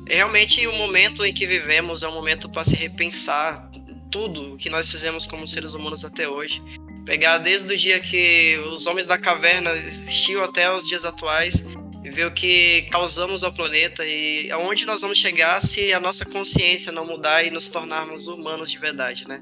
[0.07, 3.69] realmente o momento em que vivemos é um momento para se repensar
[4.09, 6.61] tudo que nós fizemos como seres humanos até hoje
[7.07, 11.55] pegar desde o dia que os homens da caverna existiam até os dias atuais
[12.03, 16.25] e ver o que causamos ao planeta e aonde nós vamos chegar se a nossa
[16.25, 19.41] consciência não mudar e nos tornarmos humanos de verdade, né?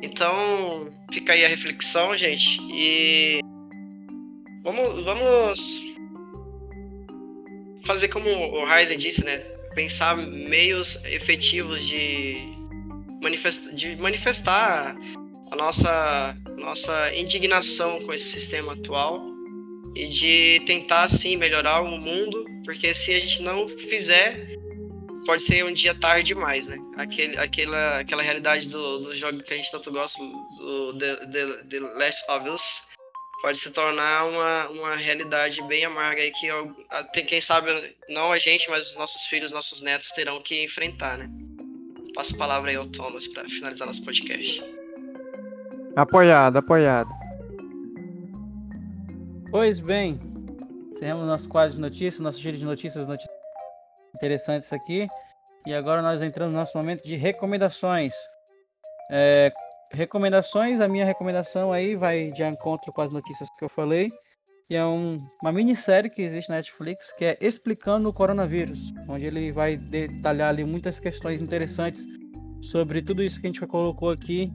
[0.00, 3.40] Então, fica aí a reflexão, gente, e
[4.62, 5.82] vamos, vamos
[7.84, 9.38] fazer como o Ryzen disse, né?
[9.74, 12.48] Pensar meios efetivos de,
[13.20, 14.96] manifestar, de manifestar
[15.50, 19.20] a nossa, nossa indignação com esse sistema atual
[19.94, 24.56] e de tentar, sim, melhorar o mundo, porque se a gente não fizer,
[25.26, 26.78] pode ser um dia tarde demais, né?
[26.96, 31.46] Aquele, aquela, aquela realidade do, do jogo que a gente tanto gosta, do The, The,
[31.64, 32.82] The Last of Us,
[33.42, 36.48] pode se tornar uma, uma realidade bem amarga aí que
[37.12, 41.28] tem quem sabe não a gente, mas nossos filhos, nossos netos terão que enfrentar, né?
[42.14, 44.62] Passo a palavra aí ao Thomas para finalizar nosso podcast.
[45.96, 47.10] Apoiado, apoiado.
[49.50, 50.20] Pois bem,
[50.92, 53.36] encerramos nosso quadro de notícias, nosso giro de notícias, notícias
[54.14, 55.08] interessantes aqui.
[55.66, 58.14] E agora nós entramos no nosso momento de recomendações.
[59.10, 59.52] É,
[59.90, 64.12] recomendações, a minha recomendação aí vai de encontro com as notícias que eu falei.
[64.70, 69.26] E é um, uma minissérie que existe na Netflix que é Explicando o Coronavírus, onde
[69.26, 72.06] ele vai detalhar ali muitas questões interessantes
[72.62, 74.52] sobre tudo isso que a gente colocou aqui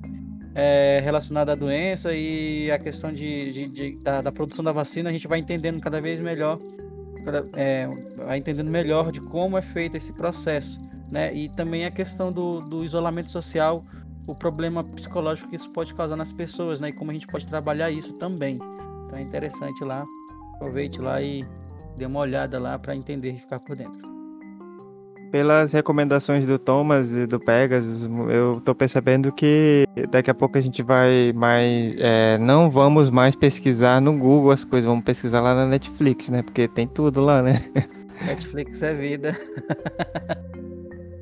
[0.56, 5.10] é, relacionado à doença e a questão de, de, de da, da, produção da vacina.
[5.10, 6.60] A gente vai entendendo cada vez melhor,
[7.54, 10.80] é, vai entendendo melhor de como é feito esse processo,
[11.12, 11.34] né?
[11.36, 13.84] E também a questão do, do isolamento social
[14.28, 16.90] o problema psicológico que isso pode causar nas pessoas, né?
[16.90, 18.56] E como a gente pode trabalhar isso também.
[19.06, 20.04] Então é interessante lá,
[20.56, 21.46] aproveite lá e
[21.98, 24.15] dê uma olhada lá para entender e ficar por dentro.
[25.36, 30.62] Pelas recomendações do Thomas e do Pegasus, eu estou percebendo que daqui a pouco a
[30.62, 31.94] gente vai mais.
[32.00, 36.42] É, não vamos mais pesquisar no Google as coisas, vamos pesquisar lá na Netflix, né?
[36.42, 37.56] Porque tem tudo lá, né?
[38.26, 39.38] Netflix é vida.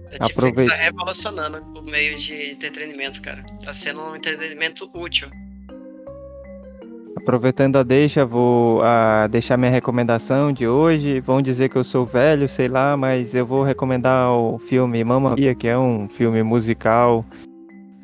[0.05, 0.76] A Netflix Aproveita.
[0.76, 3.43] tá revolucionando o meio de entretenimento, cara.
[3.66, 5.28] Tá sendo um entretenimento útil.
[7.16, 11.20] Aproveitando a deixa, vou uh, deixar minha recomendação de hoje.
[11.20, 15.36] Vão dizer que eu sou velho, sei lá, mas eu vou recomendar o filme Mamma
[15.36, 17.24] Mia, que é um filme musical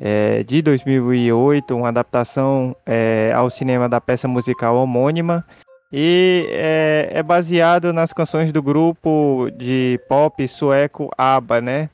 [0.00, 5.44] é, de 2008, uma adaptação é, ao cinema da peça musical homônima.
[5.92, 11.90] E é, é, baseado nas canções do grupo de pop sueco ABBA, né?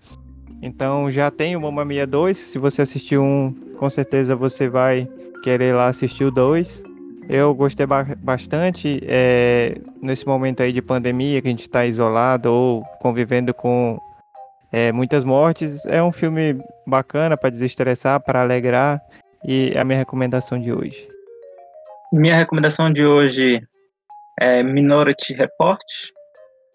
[0.60, 2.36] Então já tem o Mamma Mia 2.
[2.36, 5.08] Se você assistiu um, com certeza você vai
[5.42, 6.84] querer lá assistir o 2.
[7.28, 12.52] Eu gostei ba bastante é, nesse momento aí de pandemia que a gente está isolado
[12.52, 13.98] ou convivendo com
[14.72, 15.84] é, muitas mortes.
[15.86, 16.56] É um filme
[16.86, 19.00] bacana para desestressar, para alegrar
[19.44, 21.08] e é a minha recomendação de hoje.
[22.12, 23.60] Minha recomendação de hoje
[24.40, 25.82] é Minority Report,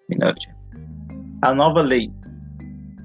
[0.10, 0.50] Minority,
[1.42, 2.12] a nova lei.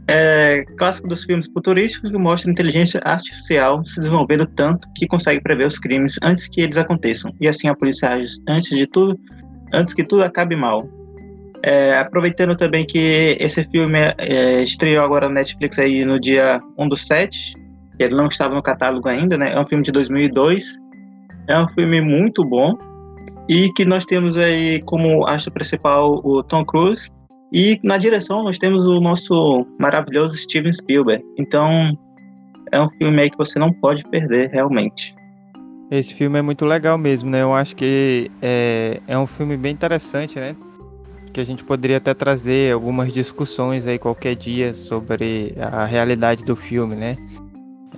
[0.08, 5.66] É clássico dos filmes futurísticos que mostra inteligência artificial se desenvolvendo tanto que consegue prever
[5.66, 9.18] os crimes antes que eles aconteçam e assim a polícia age antes de tudo,
[9.72, 10.88] antes que tudo acabe mal.
[11.64, 16.88] É, aproveitando também que esse filme é, estreou agora na Netflix aí no dia 1
[16.88, 17.54] do 7,
[17.98, 19.52] ele não estava no catálogo ainda, né?
[19.52, 20.78] É um filme de 2002.
[21.48, 22.76] É um filme muito bom
[23.48, 27.10] e que nós temos aí como astro principal o Tom Cruise
[27.52, 31.24] e na direção nós temos o nosso maravilhoso Steven Spielberg.
[31.38, 31.96] Então
[32.72, 35.14] é um filme aí que você não pode perder realmente.
[35.90, 37.42] Esse filme é muito legal mesmo, né?
[37.42, 40.56] Eu acho que é, é um filme bem interessante, né?
[41.32, 46.56] Que a gente poderia até trazer algumas discussões aí qualquer dia sobre a realidade do
[46.56, 47.16] filme, né?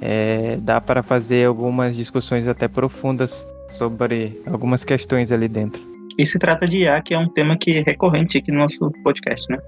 [0.01, 5.98] É, dá para fazer algumas discussões até profundas sobre algumas questões ali dentro.
[6.19, 8.91] E se trata de IA, que é um tema que é recorrente aqui no nosso
[9.05, 9.59] podcast, né?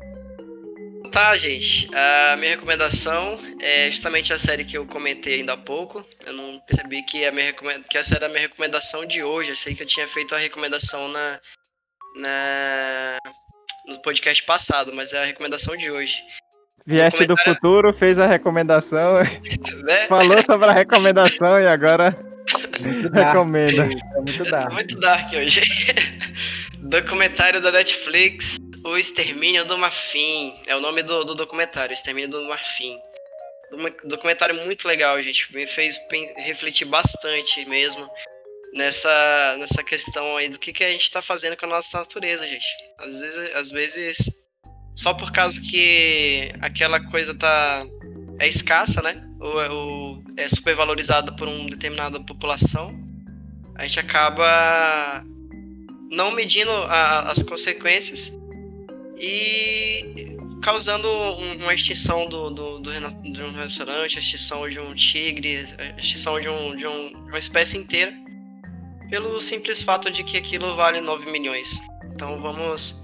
[1.13, 1.89] Tá, gente.
[1.95, 6.05] A minha recomendação é justamente a série que eu comentei ainda há pouco.
[6.27, 7.85] Eu não percebi que, a minha recomend...
[7.89, 9.51] que essa era a minha recomendação de hoje.
[9.51, 11.39] Eu sei que eu tinha feito a recomendação na,
[12.17, 13.19] na...
[13.87, 16.17] no podcast passado, mas é a recomendação de hoje.
[16.85, 19.23] Vieste do futuro, fez a recomendação,
[19.85, 20.07] né?
[20.09, 22.17] falou sobre a recomendação e agora
[22.81, 23.83] muito Recomenda.
[23.83, 24.73] É muito dark.
[24.73, 25.61] muito dark hoje.
[26.83, 30.55] documentário da Netflix, O Extermínio do Marfim.
[30.67, 32.99] É o nome do, do documentário, Extermínio do Marfim.
[34.05, 35.55] documentário muito legal, gente.
[35.55, 35.99] Me fez
[36.37, 38.09] refletir bastante mesmo
[38.73, 42.47] nessa, nessa questão aí do que, que a gente está fazendo com a nossa natureza,
[42.47, 42.67] gente.
[42.99, 44.17] Às vezes, às vezes,
[44.97, 47.87] só por causa que aquela coisa tá
[48.39, 49.23] é escassa, né?
[49.39, 52.95] Ou, ou é supervalorizada por uma determinada população,
[53.75, 55.23] a gente acaba
[56.11, 58.33] não medindo a- as consequências
[59.19, 62.91] e causando um- uma extinção do, do, do
[63.33, 67.31] de um restaurante, a extinção de um tigre, a extinção de, um, de, um- de
[67.31, 68.13] uma espécie inteira,
[69.09, 71.71] pelo simples fato de que aquilo vale 9 milhões.
[72.13, 73.01] Então vamos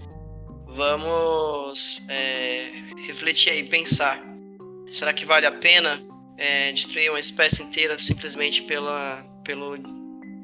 [0.69, 2.71] vamos é,
[3.07, 4.23] refletir aí, pensar.
[4.91, 6.03] Será que vale a pena
[6.37, 9.79] é, destruir uma espécie inteira simplesmente pela, pelo,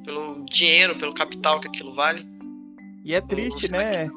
[0.04, 2.26] pelo dinheiro, pelo capital que aquilo vale?
[3.04, 4.08] E é triste, né?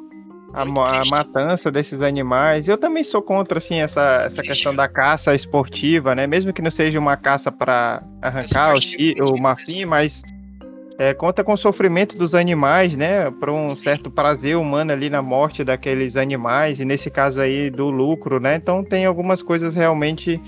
[0.54, 0.62] A,
[1.02, 2.68] a matança desses animais.
[2.68, 6.26] Eu também sou contra, assim, essa, essa questão da caça esportiva, né?
[6.28, 10.22] Mesmo que não seja uma caça para arrancar o, chi- o marfim, mas
[10.98, 13.30] é, conta com o sofrimento dos animais, né?
[13.32, 17.90] Para um certo prazer humano ali na morte daqueles animais, e nesse caso aí do
[17.90, 18.56] lucro, né?
[18.56, 20.40] Então tem algumas coisas realmente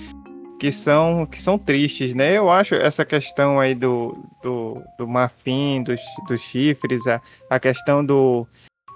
[0.59, 2.37] que são, que são tristes, né?
[2.37, 8.03] Eu acho essa questão aí do, do, do marfim, dos, dos chifres, a, a questão
[8.03, 8.47] do,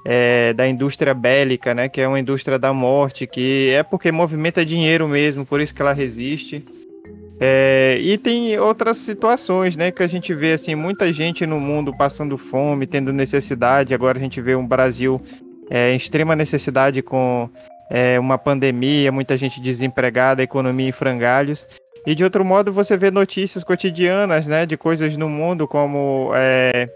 [0.06, 1.88] é, da indústria bélica, né?
[1.88, 5.82] Que é uma indústria da morte, que é porque movimenta dinheiro mesmo, por isso que
[5.82, 6.66] ela resiste.
[7.40, 9.92] É, e tem outras situações, né?
[9.92, 13.94] Que a gente vê assim, muita gente no mundo passando fome, tendo necessidade.
[13.94, 15.22] Agora a gente vê um Brasil
[15.70, 17.50] é, em extrema necessidade com
[17.94, 21.68] é, uma pandemia, muita gente desempregada, economia em frangalhos.
[22.08, 24.66] E de outro modo você vê notícias cotidianas, né?
[24.66, 26.90] De coisas no mundo como é,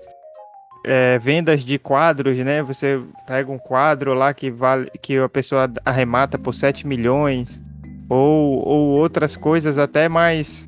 [0.86, 2.64] é, vendas de quadros, né?
[2.64, 7.62] Você pega um quadro lá que vale, que a pessoa arremata por 7 milhões,
[8.08, 10.66] ou, ou outras coisas até mais,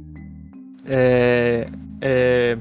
[0.85, 1.67] é,
[2.01, 2.57] é,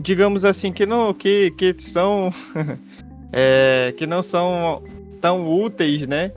[0.00, 2.34] digamos assim, que não, que, que são,
[3.32, 4.82] é, que não são
[5.24, 6.30] tão úteis, né?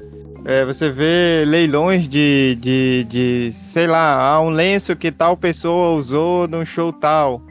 [0.46, 5.98] É, você vê leilões de, de, de, sei lá, ah, um lenço que tal pessoa
[5.98, 7.42] usou num show tal.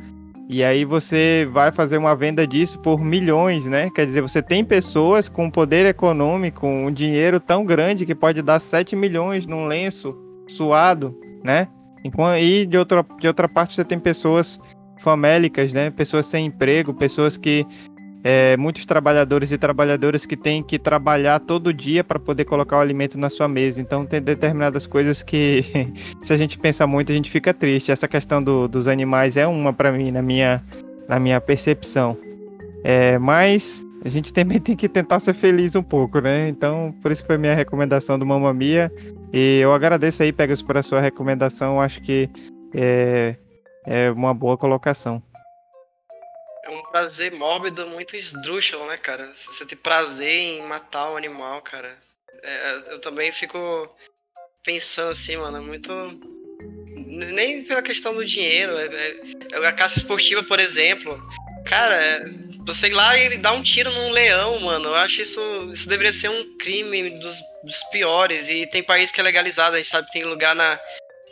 [0.48, 3.90] E aí você vai fazer uma venda disso por milhões, né?
[3.94, 8.58] Quer dizer, você tem pessoas com poder econômico, um dinheiro tão grande que pode dar
[8.58, 10.16] 7 milhões num lenço
[10.46, 11.14] suado,
[11.44, 11.68] né?
[12.40, 14.58] E de outra, de outra parte você tem pessoas
[15.00, 15.90] famélicas, né?
[15.90, 17.66] Pessoas sem emprego, pessoas que
[18.28, 22.80] é, muitos trabalhadores e trabalhadoras que têm que trabalhar todo dia para poder colocar o
[22.80, 23.80] alimento na sua mesa.
[23.80, 25.62] Então tem determinadas coisas que,
[26.22, 27.92] se a gente pensa muito, a gente fica triste.
[27.92, 30.60] Essa questão do- dos animais é uma para mim, na minha,
[31.08, 32.18] na minha percepção.
[32.82, 36.48] É, mas a gente também tem que tentar ser feliz um pouco, né?
[36.48, 38.90] Então, por isso foi minha recomendação do Mamma Mia.
[39.32, 41.80] E eu agradeço aí, Pegas, por a sua recomendação.
[41.80, 42.28] Acho que
[42.74, 43.36] é,
[43.86, 45.22] é uma boa colocação.
[46.66, 49.32] É um prazer mórbido muito esdrúxulo, né, cara?
[49.32, 51.96] Você tem prazer em matar um animal, cara.
[52.42, 53.88] É, eu também fico
[54.64, 55.92] pensando assim, mano, é muito.
[56.96, 58.76] Nem pela questão do dinheiro.
[58.76, 58.86] É,
[59.52, 61.16] é- a caça esportiva, por exemplo.
[61.66, 62.24] Cara, é,
[62.66, 64.88] você ir lá e dar um tiro num leão, mano.
[64.88, 65.40] Eu acho isso.
[65.72, 68.48] Isso deveria ser um crime dos, dos piores.
[68.48, 70.80] E tem país que é legalizado, a gente sabe que tem lugar na,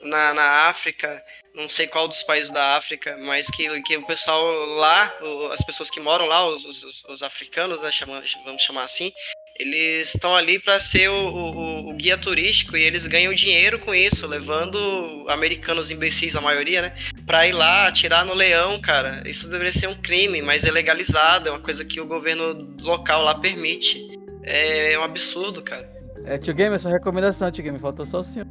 [0.04, 1.22] na, na África
[1.54, 4.44] não sei qual dos países da África, mas que, que o pessoal
[4.74, 8.82] lá, o- as pessoas que moram lá, os, os, os africanos, né, chama- vamos chamar
[8.82, 9.12] assim,
[9.56, 13.94] eles estão ali para ser o, o- o guia turístico e eles ganham dinheiro com
[13.94, 19.22] isso, levando americanos imbecis, a maioria, né, para ir lá atirar no leão, cara.
[19.24, 23.22] Isso deveria ser um crime, mas é legalizado, é uma coisa que o governo local
[23.22, 24.00] lá permite.
[24.42, 25.88] É um absurdo, cara.
[26.26, 27.80] É, tio Gamer, sua recomendação, tio Gamer.
[27.80, 28.48] Faltou só o senhor.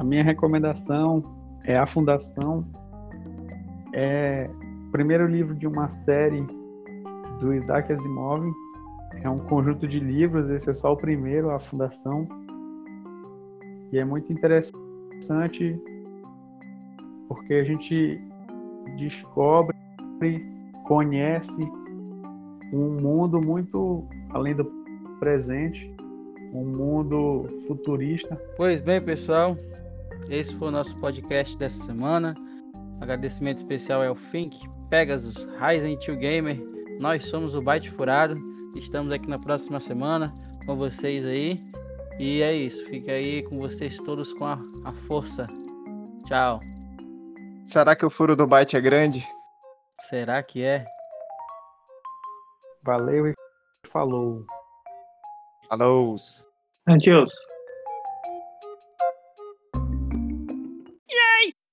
[0.00, 1.22] A minha recomendação
[1.62, 2.64] é A Fundação.
[3.92, 4.48] É
[4.88, 6.42] o primeiro livro de uma série
[7.38, 8.50] do Isaac Asimov.
[9.22, 12.26] É um conjunto de livros, esse é só o primeiro, A Fundação.
[13.92, 15.78] E é muito interessante
[17.28, 18.18] porque a gente
[18.96, 19.76] descobre,
[20.84, 21.62] conhece
[22.72, 24.64] um mundo muito além do
[25.18, 25.94] presente,
[26.54, 29.56] um mundo futurista Pois bem, pessoal,
[30.30, 32.34] esse foi o nosso podcast dessa semana.
[33.00, 36.56] Agradecimento especial ao Fink, Pegasus, Ryzen 2 Gamer.
[37.00, 38.38] Nós somos o Byte Furado.
[38.76, 40.32] Estamos aqui na próxima semana
[40.66, 41.60] com vocês aí.
[42.18, 45.48] E é isso, fica aí com vocês todos com a, a força.
[46.26, 46.60] Tchau.
[47.66, 49.26] Será que o furo do byte é grande?
[50.02, 50.86] Será que é?
[52.84, 53.34] Valeu e
[53.90, 54.44] falou.
[55.68, 56.16] Falou!
[56.86, 57.30] Adiós.